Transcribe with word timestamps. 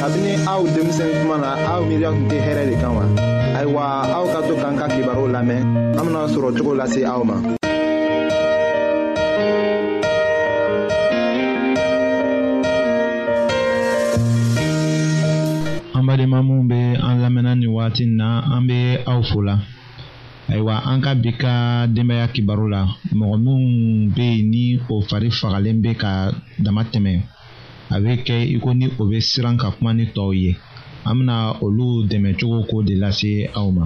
kabini 0.00 0.32
aw 0.52 0.62
denmisɛn 0.74 1.10
kuma 1.20 1.36
na 1.44 1.48
aw 1.72 1.80
miiriya 1.88 2.10
tun 2.14 2.26
tɛ 2.30 2.36
hɛrɛ 2.46 2.62
de 2.70 2.74
kan 2.82 2.92
wa 2.96 3.04
ayiwa 3.58 3.82
aw 4.16 4.24
ka 4.32 4.38
to 4.48 4.54
k'an 4.60 4.74
ka 4.80 4.86
kibaru 4.94 5.24
lamɛn 5.34 5.60
an 5.98 6.02
bena 6.06 6.20
sɔrɔ 6.34 6.48
cogo 6.56 6.72
lase 6.80 7.00
aw 7.12 7.22
ma 7.30 7.36
an 15.96 16.02
badenma 16.08 16.38
minw 16.48 16.62
be 16.70 16.80
an 17.06 17.14
lamɛnna 17.22 17.52
nin 17.60 17.70
wagati 17.76 18.04
n 18.08 18.12
na 18.20 18.26
an 18.56 18.62
be 18.68 18.78
aw 19.12 19.20
fola 19.30 19.54
ayiwa 20.50 20.74
an 20.90 20.98
ka 21.04 21.10
bi 21.22 21.30
ka 21.42 21.52
denbaya 21.94 22.26
kibaru 22.34 22.66
la 22.74 22.82
mɔgɔ 23.18 23.36
minw 23.44 23.58
be 24.16 24.26
yen 24.38 24.48
ni 24.52 24.64
o 24.92 24.94
fari 25.08 25.28
fagalen 25.38 25.78
be 25.84 25.90
ka 26.02 26.10
dama 26.64 26.84
tɛmɛ 26.92 27.12
a 27.94 27.96
bɛ 28.04 28.12
kɛ 28.26 28.36
iko 28.56 28.70
ni 28.78 28.86
o 29.00 29.02
bɛ 29.10 29.16
siran 29.28 29.56
ka 29.60 29.68
kuma 29.74 29.90
ni 29.98 30.04
tɔw 30.14 30.30
ye 30.42 30.50
an 31.08 31.14
bɛna 31.18 31.36
olu 31.64 31.86
dɛmɛ 32.10 32.30
cogo 32.38 32.58
ko 32.70 32.76
de 32.86 32.94
lase 33.02 33.32
aw 33.58 33.68
ma. 33.76 33.84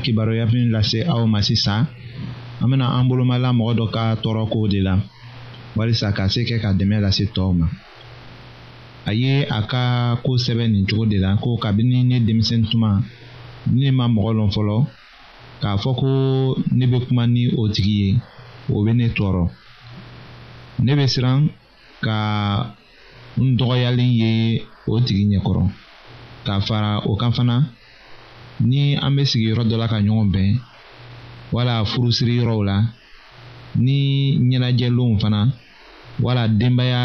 kibaruya 0.00 0.46
min 0.48 0.72
lase 0.74 1.00
aw 1.06 1.20
ma 1.28 1.40
sisan 1.44 1.86
an 2.60 2.66
bena 2.68 2.88
an 2.96 3.06
bolomala 3.08 3.52
mɔgɔ 3.56 3.72
dɔ 3.78 3.86
ka 3.94 4.02
tɔɔrɔkow 4.22 4.64
de 4.72 4.80
la 4.80 4.94
walisa 5.76 6.12
ka 6.16 6.26
se 6.28 6.40
kɛ 6.48 6.56
ka 6.62 6.70
dɛmɛ 6.74 6.96
lase 7.00 7.24
tɔɔw 7.34 7.52
ma 7.60 7.66
a 9.08 9.10
ye 9.12 9.46
a 9.48 9.60
ka 9.70 10.16
koo 10.24 10.36
sɛbɛ 10.36 10.64
nin 10.68 10.84
cogo 10.88 11.06
de 11.08 11.18
la 11.20 11.36
ko 11.36 11.56
kabini 11.56 12.04
ne 12.04 12.16
denmisɛni 12.26 12.66
tuma 12.70 13.00
ne 13.70 13.90
ma 13.90 14.08
mɔgɔ 14.08 14.30
lɔn 14.38 14.50
fɔlɔ 14.54 14.76
k'a 15.60 15.76
fɔ 15.82 15.90
ko 16.00 16.08
ne 16.72 16.84
be 16.86 16.98
kuma 17.06 17.26
ni 17.26 17.42
o 17.56 17.68
tigi 17.68 17.96
ye 18.02 18.18
o 18.72 18.82
be 18.84 18.92
ne 18.92 19.08
tɔɔrɔ 19.08 19.44
ne 20.84 20.92
be 20.96 21.04
siran 21.06 21.50
ka 22.00 22.74
n 23.36 23.56
dɔgɔyalen 23.56 24.10
ye 24.20 24.62
o 24.88 25.00
tigi 25.04 25.24
ɲɛkɔrɔ 25.28 25.62
k'a 26.44 26.60
fara 26.66 27.00
o 27.04 27.16
kan 27.16 27.32
fana 27.32 27.56
ni 28.68 28.96
an 28.96 29.14
bɛ 29.16 29.22
sigi 29.24 29.50
dɔ 29.56 29.76
la 29.78 29.86
ka 29.88 29.98
ɲɔgɔn 30.04 30.30
bɛn 30.34 30.50
wala 31.52 31.84
furusiri 31.90 32.36
la 32.64 32.76
ni 33.74 33.96
ɲɛnajɛlenw 34.38 35.12
fana 35.20 35.40
wala 36.20 36.48
denbaya 36.48 37.02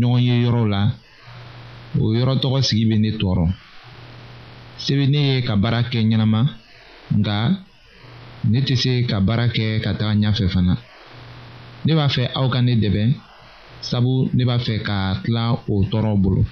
ɲɔgɔn 0.00 0.22
ye 0.28 0.34
yɔrɔw 0.44 0.66
la 0.74 0.80
o 2.00 2.12
yɔrɔ 2.16 2.32
tɔgɔ 2.42 2.58
sigi 2.62 2.84
bɛ 2.90 2.96
ne 3.00 3.10
tɔɔrɔ 3.20 3.46
se 4.82 4.92
bɛ 4.98 5.06
ne 5.08 5.20
ye 5.30 5.42
ka 5.46 5.54
baara 5.56 5.80
kɛ 5.90 5.98
ɲɛnama 6.04 6.40
nka 7.18 7.34
ne 8.50 8.58
tɛ 8.66 8.74
se 8.82 8.90
ka 9.10 9.16
baara 9.20 9.46
kɛ 9.54 9.80
ka 9.84 9.90
taga 9.98 10.12
ɲɛfɛ 10.22 10.46
fana 10.54 10.74
ne 11.86 11.90
b'a 11.98 12.06
fɛ 12.14 12.22
aw 12.36 12.46
ka 12.52 12.60
ne 12.62 12.72
dɛmɛ 12.82 13.04
sabu 13.80 14.28
ne 14.36 14.42
b'a 14.44 14.58
fɛ 14.66 14.74
ka 14.84 15.18
tila 15.24 15.42
o 15.72 15.74
tɔɔrɔ 15.90 16.14
bolo 16.22 16.42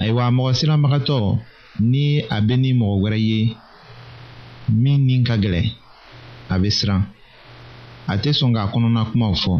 ayiwa 0.00 0.30
mɔgɔ 0.34 0.50
siranbagatɔ 0.58 1.18
ni 1.86 2.22
a 2.30 2.36
bɛ 2.46 2.54
ni 2.62 2.70
mɔgɔ 2.78 2.96
wɛrɛ 3.02 3.18
ye 3.28 3.38
min 4.82 5.00
ni 5.06 5.14
ka 5.26 5.34
gɛlɛn 5.42 5.66
a 6.52 6.56
bɛ 6.60 6.68
siran 6.76 7.02
a 8.06 8.14
tɛ 8.22 8.30
sɔn 8.38 8.50
k'a 8.54 8.64
kɔnɔna 8.72 9.02
kumaw 9.10 9.34
fɔ 9.42 9.54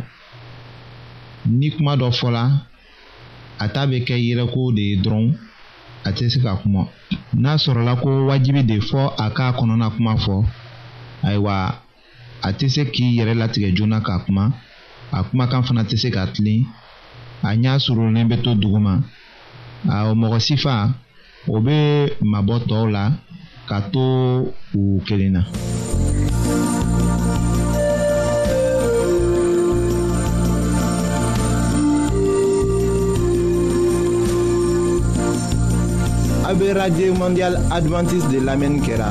ni 1.58 1.68
kuma 1.74 1.92
dɔ 2.00 2.08
fɔla 2.18 2.42
a 3.64 3.68
ta 3.68 3.80
bɛ 3.90 4.02
kɛ 4.06 4.14
yɛrɛko 4.26 4.74
de 4.76 4.82
ye 4.82 4.96
dɔrɔn 5.02 5.36
a 6.04 6.12
tɛ 6.12 6.28
se 6.30 6.40
ka 6.40 6.56
kuma 6.56 6.88
n'a 7.34 7.56
sɔrɔla 7.58 8.00
ko 8.02 8.26
wajibi 8.28 8.62
de 8.66 8.78
fɔ 8.80 9.14
a 9.16 9.30
k'a 9.30 9.52
kɔnɔna 9.56 9.96
kuma 9.96 10.14
fɔ 10.16 10.44
ayiwa 11.22 11.74
a 12.42 12.52
tɛ 12.52 12.68
se 12.68 12.84
k'i 12.90 13.16
yɛrɛ 13.18 13.34
latigɛ 13.38 13.74
joona 13.76 14.00
k'a 14.00 14.18
kuma 14.24 14.52
a 15.12 15.22
kumakan 15.24 15.62
fana 15.64 15.84
tɛ 15.84 15.96
se 15.98 16.10
ka 16.10 16.26
tilen 16.26 16.66
a 17.42 17.48
ɲɛ 17.54 17.78
surunnen 17.78 18.28
bɛ 18.28 18.42
to 18.42 18.54
duguma 18.54 19.02
a 19.88 20.12
mɔgɔ 20.14 20.40
si 20.42 20.56
o 21.54 21.56
bɛ 21.64 21.76
mabɔ 22.31 22.54
tɔw 22.69 22.84
la 22.94 23.04
ka 23.69 23.76
to 23.92 24.04
u 24.78 24.82
kelen 25.06 25.32
na. 25.36 25.42
a 36.49 36.55
bɛ 36.58 36.69
radio 36.81 37.06
mondial 37.22 37.55
adventiste 37.76 38.28
de 38.32 38.38
lamɛnni 38.46 38.81
kɛra. 38.87 39.11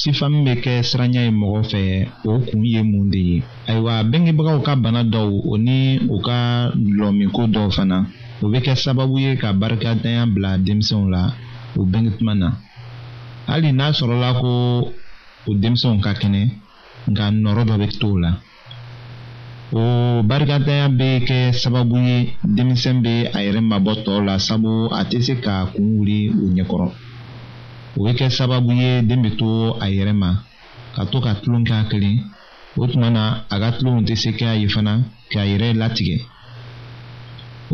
sifami 0.00 0.38
bɛ 0.46 0.52
kɛ 0.64 0.72
siranya 0.88 1.20
ye 1.26 1.30
mɔgɔ 1.40 1.60
fɛ 1.70 1.80
o 2.30 2.32
kun 2.46 2.62
ye 2.74 2.80
mun 2.90 3.06
de 3.12 3.20
ye 3.30 3.36
ayiwa 3.68 3.94
bengebagaw 4.10 4.58
ka 4.66 4.72
bana 4.82 5.00
dɔw 5.12 5.28
o 5.52 5.54
ni 5.66 5.76
u 6.14 6.16
ka 6.26 6.36
lɔminko 6.98 7.42
dɔw 7.54 7.68
fana 7.76 7.98
o 8.42 8.44
bɛ 8.52 8.58
kɛ 8.64 8.72
sababu 8.84 9.14
ye 9.24 9.30
ka 9.42 9.48
barikadanya 9.60 10.24
bila 10.34 10.50
denmisɛnw 10.66 11.04
la 11.14 11.22
o 11.78 11.80
benge 11.92 12.10
tuma 12.16 12.34
na 12.40 12.48
hali 13.50 13.68
n'a 13.76 13.88
sɔrɔla 13.98 14.28
ko 14.40 14.50
o 15.48 15.50
denmisɛnw 15.62 15.98
ka 16.04 16.10
kɛnɛ 16.20 16.42
nka 17.10 17.24
nɔrɔ 17.42 17.62
dɔ 17.68 17.74
bɛ 17.80 17.86
t'o 18.00 18.10
la 18.24 18.30
o 19.80 19.82
barikadanya 20.28 20.86
bɛ 20.98 21.08
kɛ 21.28 21.36
sababu 21.62 21.96
ye 22.08 22.16
denmisɛn 22.56 22.96
bɛ 23.04 23.12
a 23.36 23.38
yɛrɛ 23.46 23.60
mabɔ 23.70 23.92
tɔw 24.04 24.18
la 24.28 24.34
sabu 24.46 24.70
a 24.98 25.00
tɛ 25.10 25.18
se 25.26 25.34
ka 25.44 25.54
kun 25.72 25.84
wuli 25.98 26.16
o 26.42 26.46
ɲɛkɔrɔ 26.56 26.88
o 27.98 28.04
bɛ 28.04 28.10
kɛ 28.18 28.26
sababu 28.36 28.70
ye 28.80 28.90
den 29.08 29.20
bɛ 29.24 29.30
to 29.38 29.46
a 29.80 29.86
yɛrɛ 29.96 30.12
ma 30.14 30.28
ka 30.94 31.02
to 31.10 31.18
ka 31.24 31.32
tulon 31.42 31.64
k'a 31.68 31.88
kelen 31.90 32.16
o 32.78 32.84
tuma 32.90 33.08
na 33.16 33.22
a 33.52 33.54
ka 33.62 33.68
tulonw 33.78 34.00
tɛ 34.06 34.14
se 34.22 34.30
k'a 34.38 34.52
ye 34.60 34.68
fana 34.74 34.92
k'a 35.30 35.42
yɛrɛ 35.50 35.68
latigɛ 35.80 36.16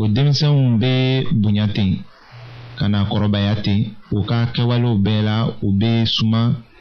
o 0.01 0.09
denmisɛnw 0.15 0.79
bɛ 0.81 0.93
bonya 1.43 1.67
ten 1.77 1.91
ka 2.79 2.85
na 2.89 2.99
kɔrɔbaya 3.11 3.55
ten 3.65 3.79
u 4.17 4.19
ka 4.29 4.37
kɛwalew 4.55 4.95
bɛɛ 5.05 5.21
la 5.29 5.37
u 5.67 5.69
bɛ 5.81 5.91
suma 6.15 6.41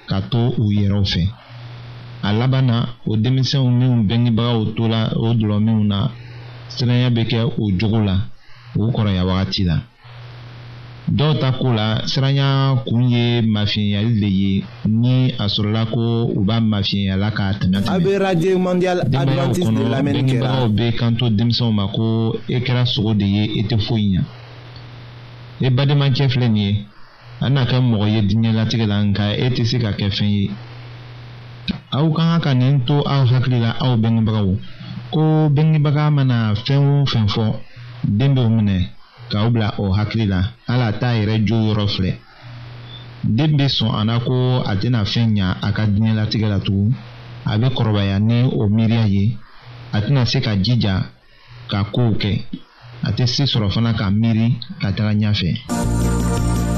ka 0.10 0.18
to 0.32 0.42
u 0.64 0.66
yɛrɛw 0.80 1.04
fɛ 1.14 1.24
a 2.28 2.30
laban 2.40 2.66
na 2.70 2.78
o 3.10 3.18
denmisɛnw 3.24 3.68
minnu 3.78 4.08
bɛnkɛbagaw 4.08 4.60
to 4.78 4.84
la 4.88 5.02
o 5.26 5.28
dɔlɔminw 5.40 5.80
na 5.92 5.98
siranya 6.76 7.10
bɛ 7.16 7.22
kɛ 7.32 7.40
o 7.62 7.64
jogo 7.80 8.00
la 8.10 8.16
o 8.80 8.92
kɔrɔya 8.96 9.24
wagati 9.30 9.64
la 9.70 9.78
dɔw 11.08 11.38
ta 11.40 11.52
ko 11.54 11.70
la 11.74 12.02
siranya 12.06 12.76
kun 12.86 13.10
ye 13.10 13.42
mafiɲɛyali 13.42 14.20
de 14.20 14.28
ye 14.28 14.64
ni 14.86 15.34
a 15.38 15.46
sɔrɔla 15.48 15.86
ko 15.94 16.26
u 16.34 16.44
b'a 16.44 16.58
mafiɲɛyala 16.60 17.30
k'a 17.32 17.54
tɛmɛ 17.62 17.82
tɛmɛ. 17.86 17.90
a 17.90 18.00
bɛ 18.02 18.18
radio 18.22 18.58
mondial 18.58 19.00
adventiste 19.14 19.70
de 19.70 19.86
lamɛnni 19.90 20.24
kɛra 20.32 20.42
denbayaw 20.42 20.70
bɛ 20.74 20.96
kanto 20.98 21.30
denmisɛnw 21.30 21.72
ma 21.74 21.88
ko 21.94 22.34
e 22.50 22.60
kɛra 22.60 22.86
sogo 22.90 23.14
de 23.18 23.26
ye 23.26 23.44
e 23.60 23.64
tɛ 23.64 23.78
foyi 23.86 24.18
ɲɛ 25.62 25.68
e 25.68 25.70
bademakɛ 25.70 26.28
filɛ 26.32 26.48
nin 26.50 26.56
ye 26.58 26.86
an 27.42 27.54
n'a 27.54 27.66
kɛ 27.66 27.80
mɔgɔ 27.80 28.08
ye 28.12 28.22
diɲɛlatigɛ 28.22 28.86
la 28.88 29.04
nka 29.04 29.38
e 29.38 29.50
tɛ 29.54 29.64
se 29.66 29.78
ka 29.78 29.92
kɛ 29.94 30.10
fɛn 30.10 30.30
ye 30.30 30.52
aw 31.92 32.10
ka 32.12 32.22
kan 32.40 32.40
ka 32.42 32.54
nin 32.56 32.84
to 32.86 33.00
aw 33.06 33.26
hakili 33.26 33.60
la 33.62 33.76
aw 33.80 33.96
bɛngebagaw 33.96 34.58
ko 35.14 35.50
bɛngebaga 35.54 36.10
mana 36.12 36.56
fɛn 36.56 36.78
o 36.82 37.06
fɛn 37.06 37.28
fɔ 37.30 37.58
den 38.04 38.34
b'o 38.34 38.50
minɛ 38.50 38.88
k'aw 39.32 39.50
bila 39.50 39.74
o 39.82 39.90
hakili 39.94 40.26
la 40.30 40.42
hali 40.70 40.84
a 40.90 40.92
t'a 40.94 41.18
yɛrɛ 41.18 41.36
jo 41.48 41.56
yɔrɔ 41.68 41.86
filɛ 41.94 42.12
den 43.24 43.58
bɛ 43.58 43.66
sɔn 43.68 43.92
a 44.00 44.02
na 44.06 44.20
ko 44.20 44.62
a 44.66 44.74
tɛna 44.78 45.02
fɛn 45.06 45.30
ɲa 45.38 45.48
a 45.62 45.70
ka 45.74 45.84
diinɛlatigɛ 45.88 46.48
la 46.50 46.60
tugun 46.60 46.94
a 47.46 47.58
bɛ 47.58 47.68
kɔrɔbaya 47.76 48.18
ni 48.22 48.38
o 48.44 48.70
miiriya 48.70 49.06
ye 49.10 49.38
a 49.94 50.00
tɛna 50.02 50.26
se 50.28 50.40
ka 50.42 50.52
jija 50.56 50.96
ka 51.70 51.80
kow 51.94 52.12
kɛ 52.22 52.32
a 53.08 53.10
tɛ 53.12 53.26
se 53.28 53.44
sɔrɔ 53.46 53.68
fana 53.74 53.92
ka 53.98 54.10
miiri 54.12 54.48
ka 54.82 54.92
taga 54.96 55.14
ɲɛfɛ. 55.18 56.74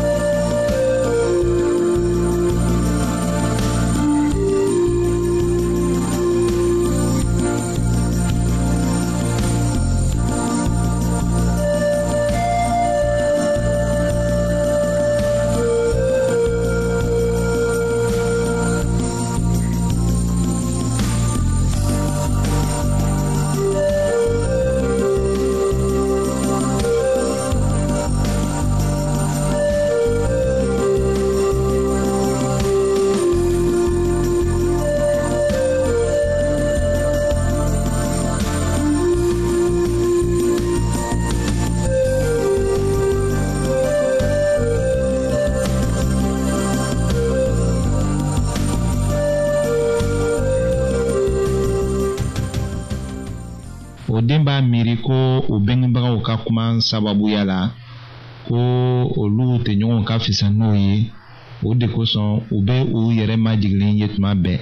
den 54.27 54.43
b'a 54.43 54.61
miiri 54.61 54.97
ko 54.99 55.39
o 55.47 55.55
bɛngebagaw 55.63 56.19
ka 56.21 56.35
kuma 56.43 56.81
sababuya 56.87 57.41
la 57.49 57.61
ko 58.47 58.57
olu 59.23 59.43
tɛɲɔgɔnw 59.65 60.03
ka 60.07 60.15
fisa 60.23 60.47
n'o 60.51 60.71
ye 60.83 60.93
o 61.67 61.73
de 61.79 61.87
kosɔn 61.87 62.41
u 62.51 62.57
bɛ 62.67 62.75
u 62.95 62.99
yɛrɛ 63.17 63.35
majigilen 63.45 63.97
ye 63.99 64.07
tuma 64.13 64.31
bɛɛ 64.43 64.59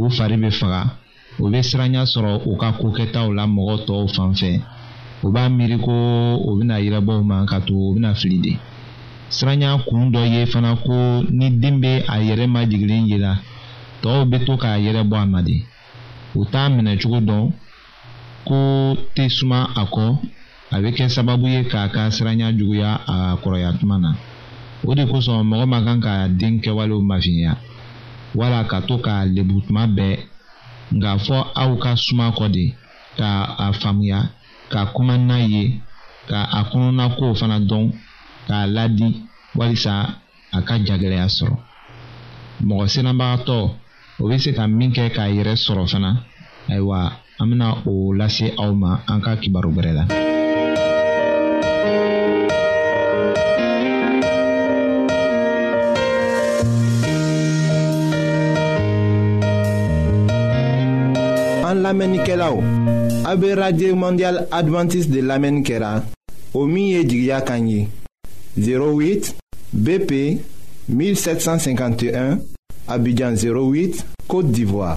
u 0.00 0.10
fari 0.16 0.36
bɛ 0.42 0.50
faga 0.58 0.82
u 1.42 1.48
bɛ 1.52 1.58
siranya 1.68 2.02
sɔrɔ 2.12 2.32
u 2.50 2.56
ka 2.60 2.68
kokɛtaw 2.80 3.26
la 3.32 3.44
mɔgɔ 3.46 3.74
tɔw 3.86 4.02
fan 4.14 4.32
fɛ 4.40 4.50
u 5.22 5.28
b'a 5.34 5.46
miiri 5.56 5.76
ko 5.86 5.92
u 6.48 6.50
bɛna 6.58 6.82
yɛrɛbɔ 6.84 7.12
u 7.20 7.24
ma 7.30 7.44
ka 7.46 7.60
to 7.60 7.72
u 7.90 7.94
bɛna 7.94 8.14
fili 8.16 8.38
de 8.46 8.52
siranya 9.30 9.78
kun 9.86 10.10
dɔ 10.10 10.20
ye 10.34 10.44
fana 10.46 10.74
ko 10.84 10.94
ni 11.30 11.46
den 11.62 11.80
bɛ 11.82 11.92
a 12.08 12.16
yɛrɛ 12.26 12.46
majigilen 12.50 13.06
ye 13.06 13.18
la 13.18 13.38
tɔw 14.02 14.24
bɛ 14.30 14.38
to 14.46 14.56
k'a 14.56 14.74
yɛrɛ 14.84 15.00
a 15.14 15.26
ma 15.26 15.40
de 15.42 15.62
u 16.34 16.44
t'a 16.44 16.68
minɛ 16.68 16.96
cogo 17.00 17.20
dɔn 17.20 17.46
ko 18.48 18.58
tɛ 19.14 19.24
suma 19.36 19.58
a 19.80 19.82
kɔ 19.94 20.04
a 20.74 20.76
bɛ 20.82 20.88
kɛ 20.96 21.04
sababu 21.14 21.46
ye 21.54 21.60
k'a 21.70 21.82
ka 21.94 22.02
siranya 22.14 22.48
juguya 22.58 22.90
a 23.14 23.16
kɔrɔya 23.42 23.70
tuma 23.78 23.96
na 24.04 24.10
o 24.88 24.92
de 24.98 25.04
kosɔn 25.10 25.42
mɔgɔ 25.50 25.64
ma 25.72 25.78
kan 25.86 25.98
ka 26.04 26.12
den 26.38 26.54
kɛwalew 26.64 26.98
mafiɲɛya 27.10 27.52
wala 28.38 28.60
ka 28.70 28.78
to 28.88 28.94
k'a 29.04 29.18
lebu 29.34 29.54
tuma 29.66 29.82
bɛɛ 29.96 30.14
nka 30.96 31.10
fɔ 31.26 31.36
aw 31.62 31.70
ka 31.82 31.90
suma 32.04 32.26
kɔ 32.38 32.46
de 32.56 32.64
ka 33.18 33.28
a 33.64 33.66
faamuya 33.80 34.20
ka 34.72 34.80
kuma 34.94 35.14
n'a 35.18 35.36
ye 35.54 35.62
ka 36.30 36.38
a 36.58 36.60
kɔnɔna 36.70 37.04
kow 37.18 37.32
fana 37.40 37.58
dɔn 37.70 37.84
k'a 38.48 38.66
ladi 38.72 39.08
walisa 39.58 39.92
a 40.56 40.58
ka 40.66 40.74
jagɛlɛya 40.86 41.28
sɔrɔ 41.36 41.56
mɔgɔ 42.66 42.84
sinanbagatɔ 42.92 43.58
o 44.20 44.22
bɛ 44.28 44.36
se 44.40 44.50
ka 44.56 44.64
min 44.66 44.92
kɛ 44.96 45.04
k'a 45.16 45.28
yɛrɛ 45.36 45.52
sɔrɔ 45.64 45.82
fana 45.92 46.10
ayiwa 46.70 47.00
an 47.40 47.46
bena 47.48 47.72
o 47.88 48.12
lase 48.12 48.52
aw 48.58 48.72
ma 48.76 49.00
an 49.08 49.20
ka 49.24 49.34
radio 63.56 63.94
mondial 63.96 64.46
Adventiste 64.50 65.10
de 65.12 65.20
l'Amenikela, 65.20 66.02
au 66.54 66.62
o 66.62 66.66
min 66.66 67.00
08 68.56 69.34
bp 69.72 70.12
1751 70.88 72.38
abidjan 72.88 73.34
08 73.38 74.04
côte 74.26 74.50
d'ivoire 74.50 74.96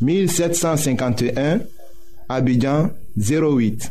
1751, 0.00 1.60
Abidjan 2.28 2.90
08. 3.16 3.90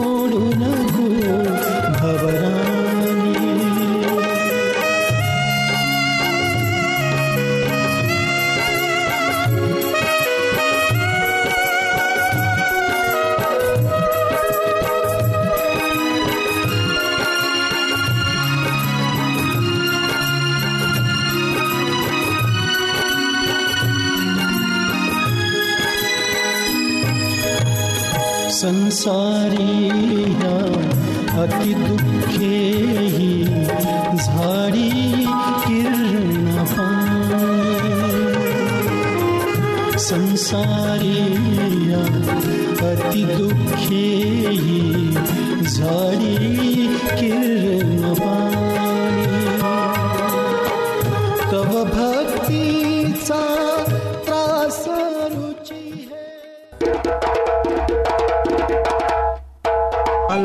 संसारिया 28.61 30.51
अति 31.43 31.73
दुखे 31.75 32.57
ही 33.13 33.45
झाड़ी 34.25 34.89
किरण 35.61 36.65
संसारिया 40.07 42.03
अति 42.91 43.23
दुखे 43.37 44.07
ही 44.67 44.79
झाड़ी 45.73 46.37
किरण 47.17 47.90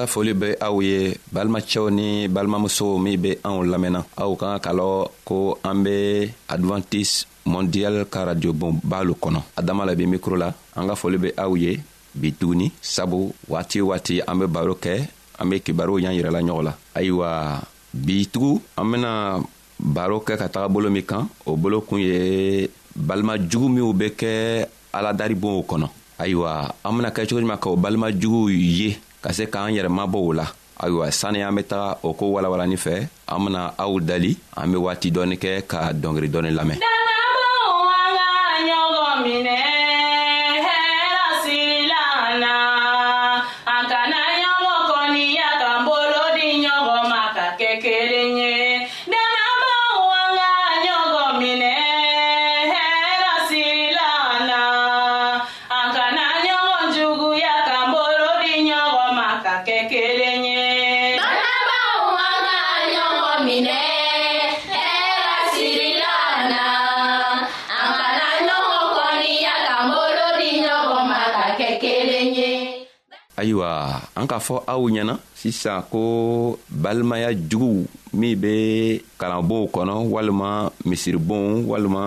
la 0.00 0.06
foli 0.06 0.32
be 0.32 0.48
aw 0.64 0.80
ye 0.80 1.18
balimacɛw 1.32 1.90
ni 1.92 2.26
balimamusow 2.28 2.96
min 2.96 3.20
be 3.20 3.30
anw 3.44 3.60
lamɛnna 3.70 4.00
aw 4.22 4.30
ka 4.40 4.46
ka 4.56 4.70
kalɔ 4.70 4.86
ko 5.28 5.58
an 5.62 5.82
be 5.84 6.30
advantise 6.48 7.26
mondial 7.44 8.06
ka 8.08 8.24
radiobonba 8.24 9.04
lo 9.04 9.14
kɔnɔ 9.20 9.40
adama 9.58 9.84
la 9.84 9.94
be 9.94 10.04
mikro 10.06 10.36
la 10.38 10.48
an 10.76 10.88
ka 10.88 10.94
foli 10.96 11.18
be 11.20 11.30
aw 11.36 11.52
ye 11.54 11.80
bi 12.14 12.32
tuguni 12.32 12.72
sabu 12.80 13.32
waati 13.48 13.82
waati 13.82 14.20
an 14.26 14.38
be 14.40 14.46
baro 14.46 14.72
kɛ 14.74 14.94
an 15.38 15.46
be 15.50 15.60
kibaruw 15.60 15.98
y'an 16.00 16.16
yirɛla 16.16 16.40
ɲɔgɔn 16.40 16.64
la 16.64 16.72
ayiwa 16.94 17.28
bitugu 17.92 18.60
an 18.78 18.84
bena 18.90 19.10
baro 19.78 20.18
kɛ 20.20 20.38
ka 20.40 20.48
taga 20.48 20.68
bolo 20.72 20.88
min 20.88 21.02
kan 21.04 21.28
o 21.44 21.56
bolo 21.60 21.82
kun 21.82 21.98
ye 22.00 22.70
balimajugu 22.96 23.68
minw 23.68 23.92
be 23.92 24.08
kɛ 24.16 24.30
aladaribonw 24.96 25.60
kɔnɔ 25.68 25.86
ayiwa 26.18 26.72
an 26.84 26.92
bena 26.96 27.10
kɛ 27.10 27.28
cogo 27.28 27.40
juman 27.40 27.60
ka 27.60 27.68
o 27.68 27.76
balimajuguw 27.76 28.48
ye 28.48 28.96
ka 29.22 29.30
se 29.36 29.44
k'an 29.52 29.70
yɛrɛ 29.76 29.88
mabɔ 29.98 30.18
o 30.28 30.30
la 30.32 30.46
ayiwa 30.82 31.12
sani 31.20 31.40
an 31.44 31.54
be 31.56 31.62
taga 31.70 31.88
o 32.02 32.08
ko 32.18 32.24
walawalanin 32.34 32.80
fɛ 32.86 32.94
an 33.32 33.38
bena 33.44 33.62
aw 33.84 33.92
dali 34.08 34.32
an 34.58 34.66
be 34.72 34.76
waati 34.84 35.12
dɔɔni 35.14 35.36
kɛ 35.42 35.50
ka 35.70 35.78
dɔngeri 36.02 36.28
dɔɔni 36.32 36.50
lamɛn 36.58 36.78
fɔ 74.50 74.62
aw 74.66 74.82
ɲɛna 74.94 75.14
sisan 75.40 75.78
ko 75.92 76.58
balimaya 76.82 77.30
jugu 77.50 77.86
min 78.12 78.34
bɛ 78.42 78.52
kalanbonw 79.18 79.64
kɔnɔ 79.74 79.94
walima 80.10 80.48
misiribonw 80.84 81.68
walima 81.70 82.02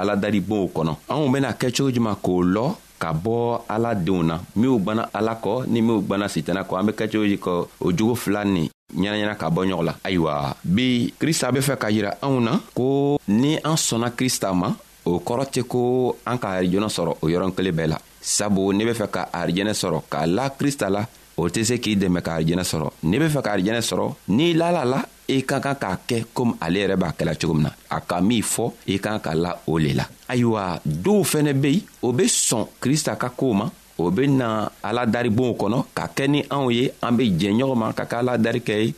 aladaribonw 0.00 0.66
kɔnɔ 0.74 0.92
anw 1.10 1.24
bena 1.32 1.48
kɛ 1.60 1.66
cogo 1.74 1.90
juman 1.94 2.16
k'o 2.24 2.42
lɔ 2.54 2.64
ka 2.98 3.10
bɔ 3.12 3.36
ala 3.68 3.94
denw 3.94 4.22
na 4.24 4.34
minw 4.56 4.76
gwana 4.84 5.02
ala 5.18 5.36
kɔ 5.44 5.52
ni 5.72 5.78
minw 5.86 6.00
gwana 6.08 6.26
sitana 6.34 6.64
kɔ 6.66 6.72
an 6.80 6.86
be 6.86 6.92
kɛ 6.98 7.06
cogo 7.12 7.26
di 7.30 7.36
kɔ 7.44 7.52
o 7.86 7.88
jogo 7.96 8.14
fila 8.16 8.44
nin 8.44 8.68
ɲɛnaɲɛna 8.98 9.36
ka 9.38 9.46
bɔ 9.54 9.60
ɲɔgɔn 9.68 9.84
la 9.84 9.94
ayiwa 10.06 10.32
bi 10.64 11.14
krista 11.20 11.52
be 11.54 11.60
fɛ 11.68 11.74
ka 11.78 11.86
yira 11.94 12.10
anw 12.24 12.40
na 12.40 12.58
ko 12.74 13.18
ni 13.28 13.54
an 13.64 13.76
sɔnna 13.86 14.10
krista 14.18 14.52
ma 14.52 14.72
o 15.06 15.20
kɔrɔ 15.26 15.44
tɛ 15.54 15.62
ko 15.68 15.78
an 16.26 16.38
ka 16.42 16.58
arijɛnɛ 16.58 16.88
sɔrɔ 16.96 17.12
o 17.22 17.26
yɔrɔn 17.28 17.54
kelen 17.54 17.72
bɛɛ 17.78 17.86
la 17.88 17.98
sabu 18.20 18.72
ne 18.72 18.82
be 18.84 18.90
fɛ 19.00 19.06
ka 19.14 19.28
arijɛnɛ 19.40 19.72
sɔrɔ 19.80 20.02
k'a 20.10 20.26
la 20.26 20.44
krista 20.58 20.88
la 20.90 21.06
o 21.36 21.48
tɛ 21.50 21.62
se 21.66 21.76
k'i 21.82 21.94
dɛmɛ 21.98 22.20
ka 22.24 22.32
arijɛnɛ 22.38 22.64
sɔrɔ 22.70 22.88
n'i 23.10 23.18
be 23.18 23.26
fɛ 23.28 23.40
ka 23.42 23.50
arijɛnɛ 23.58 23.80
sɔrɔ 23.82 24.06
n'i 24.36 24.54
lala 24.54 24.82
la 24.84 25.00
i 25.28 25.42
ka 25.42 25.58
kan 25.60 25.74
k'a 25.74 25.98
kɛ 26.06 26.18
komi 26.32 26.54
ale 26.60 26.78
yɛrɛ 26.82 26.96
b'a 26.96 27.12
kɛla 27.12 27.34
cogo 27.40 27.54
min 27.54 27.62
na 27.62 27.72
a 27.90 27.98
ka 28.00 28.20
min 28.20 28.42
fɔ 28.42 28.72
i 28.86 28.98
ka 28.98 29.18
kan 29.18 29.20
ka 29.20 29.32
la 29.34 29.52
o 29.66 29.78
le 29.78 29.92
la 29.94 30.06
ayiwa 30.28 30.80
dɔw 30.86 31.24
fɛnɛ 31.24 31.52
be 31.60 31.68
yen 31.72 31.82
o 32.02 32.12
be 32.12 32.24
sɔn 32.24 32.66
krista 32.80 33.16
ka 33.18 33.28
koow 33.30 33.52
ma 33.52 33.68
o 33.98 34.10
be 34.10 34.26
na 34.26 34.68
ala 34.82 35.06
daribonw 35.06 35.52
kɔnɔ 35.58 35.84
ka 35.94 36.06
kɛ 36.14 36.28
ni 36.28 36.42
anw 36.50 36.70
ye 36.72 36.90
an 37.02 37.16
be 37.16 37.24
jɛ 37.30 37.50
ɲɔgɔn 37.58 37.76
ma 37.78 37.92
ka 37.92 38.04
kɛ 38.04 38.16
ala 38.18 38.38
dari 38.38 38.60
kɛ 38.60 38.74
ye 38.84 38.94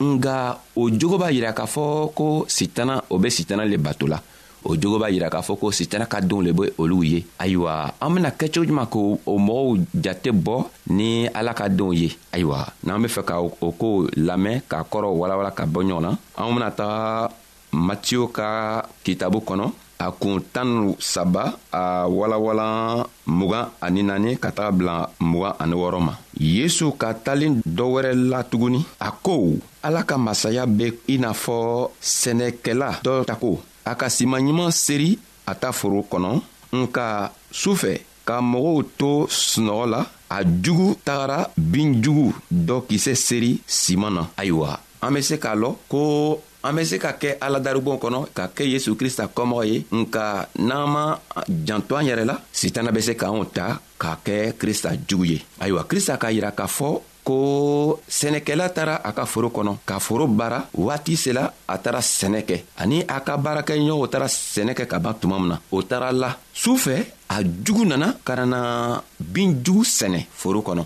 nga 0.00 0.58
o 0.76 0.90
jogo 0.90 1.18
b'a 1.18 1.30
yira 1.32 1.52
k'a 1.52 1.64
fɔ 1.66 2.12
ko 2.14 2.44
sitana 2.48 3.02
o 3.10 3.18
be 3.18 3.28
sitana 3.30 3.64
le 3.64 3.76
bato 3.78 4.06
la 4.08 4.20
o 4.68 4.76
jogo 4.80 4.98
b'a 4.98 5.10
yira 5.10 5.30
k'a 5.30 5.40
fɔ 5.42 5.56
ko 5.60 5.70
sitana 5.72 6.06
ka 6.06 6.20
denw 6.20 6.40
le 6.42 6.52
be 6.52 6.72
olu 6.78 7.02
ye 7.04 7.24
ayiwa 7.38 7.92
an 8.00 8.10
bena 8.14 8.30
kɛcogo 8.30 8.66
juman 8.66 8.86
k'o 8.86 9.18
mɔgɔw 9.26 9.78
jate 9.94 10.30
bɔ 10.32 10.64
ni 10.90 11.26
ala 11.28 11.54
ka 11.54 11.68
denw 11.68 11.92
ye 11.94 12.08
ayiwa 12.34 12.66
n'an 12.84 13.02
be 13.02 13.08
fɛ 13.08 13.22
ka 13.24 13.40
o 13.40 13.72
koo 13.72 14.06
lamɛn 14.26 14.60
k'a 14.68 14.82
kɔrɔ 14.92 15.08
walawala 15.20 15.50
ka 15.52 15.64
bɔ 15.66 15.80
ɲɔgɔn 15.86 16.02
na 16.02 16.12
an 16.36 16.54
bena 16.54 16.70
taga 16.70 17.30
matiyo 17.72 18.26
ka 18.32 18.84
kitabu 19.04 19.38
kɔnɔ 19.40 19.70
a 19.98 20.10
kun 20.12 20.42
tan 20.52 20.94
saba 20.98 21.56
a 21.72 22.04
walawalan 22.08 23.06
mugan 23.26 23.70
ani 23.80 24.02
naani 24.02 24.36
ka 24.38 24.50
taga 24.52 24.72
bila 24.72 25.08
mugan 25.20 25.54
ani 25.58 25.72
wɔɔrɔ 25.74 26.00
ma 26.04 26.14
yesu 26.38 26.90
ka 26.98 27.12
talen 27.14 27.62
dɔ 27.62 27.84
wɛrɛ 27.94 28.12
la 28.30 28.42
tuguni 28.42 28.84
a 29.00 29.10
ko 29.22 29.56
ala 29.82 30.02
ka 30.02 30.18
masaya 30.18 30.66
be 30.66 30.92
i 31.08 31.16
n'a 31.18 31.32
fɔ 31.32 31.90
sɛnɛkɛla 32.00 33.00
dɔ 33.04 33.24
tako 33.24 33.60
a 33.86 33.94
ka 33.94 34.10
simanɲuman 34.10 34.72
seri 34.72 35.18
a 35.46 35.54
ta 35.54 35.72
foro 35.72 36.02
kɔnɔ 36.10 36.30
nka 36.76 37.30
sufɛ 37.52 37.92
ka 38.26 38.40
mɔgɔw 38.42 38.82
to 38.98 39.26
sunɔgɔ 39.30 39.84
la 39.86 40.00
a 40.28 40.38
jugu 40.44 40.96
tagara 41.04 41.50
bin 41.56 42.02
jugu 42.02 42.34
dɔ 42.52 42.82
kisɛ 42.88 43.14
seri 43.14 43.60
siman 43.66 44.14
na 44.14 44.22
ayiwa 44.36 44.78
an 45.00 45.14
be 45.14 45.22
se 45.22 45.36
k'a 45.38 45.54
lɔn 45.54 45.74
ko 45.88 46.42
an 46.64 46.74
be 46.74 46.84
se 46.84 46.98
ka 46.98 47.12
kɛ 47.14 47.38
aladaribon 47.40 47.98
kɔnɔ 48.02 48.26
ka 48.34 48.48
kɛ 48.54 48.64
yesu 48.72 48.96
krista 48.96 49.28
kɔmɔgɔ 49.30 49.66
ye 49.66 49.86
nka 49.92 50.48
n'an 50.58 50.90
ma 50.90 51.18
janto 51.64 51.94
an 51.94 52.06
yɛrɛ 52.06 52.24
la 52.26 52.38
sitana 52.52 52.90
be 52.92 53.00
se 53.00 53.14
k'anw 53.14 53.44
ta 53.52 53.78
k'a 54.00 54.16
kɛ 54.26 54.52
krista 54.58 54.90
jugu 55.06 55.24
ye 55.30 55.38
ayiwa 55.60 55.84
krista 55.86 56.16
k'a 56.18 56.32
yira 56.34 56.50
k'a 56.52 56.66
fɔ 56.66 57.00
ko 57.26 57.98
sɛnɛkɛla 58.18 58.66
taara 58.74 58.94
a 59.08 59.10
ka 59.16 59.26
foro 59.26 59.48
kɔnɔ 59.56 59.72
ka 59.88 59.98
foro 59.98 60.26
baara 60.38 60.58
waati 60.78 61.16
sela 61.24 61.44
a 61.66 61.74
taara 61.82 61.98
sɛnɛ 62.00 62.40
kɛ 62.48 62.56
ani 62.78 63.02
a 63.14 63.18
ka 63.26 63.32
baarakɛɲɔgɔnw 63.44 64.06
taara 64.12 64.28
sɛnɛ 64.30 64.72
kɛ 64.78 64.84
ka 64.86 64.98
ban 65.04 65.14
tuma 65.20 65.36
min 65.40 65.48
na 65.48 65.56
o 65.72 65.82
taara 65.82 66.12
la 66.12 66.28
su 66.54 66.76
fɛ 66.84 66.94
a 67.28 67.36
jugu 67.64 67.84
nana 67.84 68.06
ka 68.24 68.32
na 68.36 68.44
na 68.54 68.58
bin 69.18 69.58
jugu 69.64 69.82
sɛnɛ 69.82 70.20
foro 70.30 70.60
kɔnɔ 70.66 70.82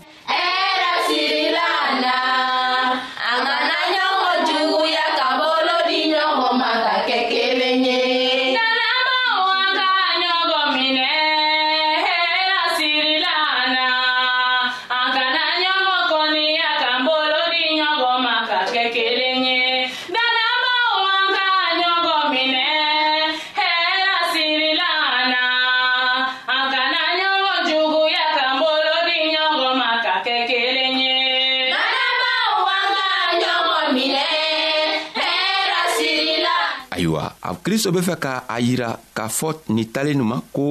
kristo 37.71 37.93
be 37.95 38.01
fɛ 38.03 38.15
ka 38.19 38.33
a 38.51 38.57
yira 38.59 38.89
k'a 39.15 39.29
fɔ 39.31 39.49
nin 39.71 39.87
talen 39.95 40.17
nin 40.19 40.27
ma 40.27 40.37
ko 40.53 40.67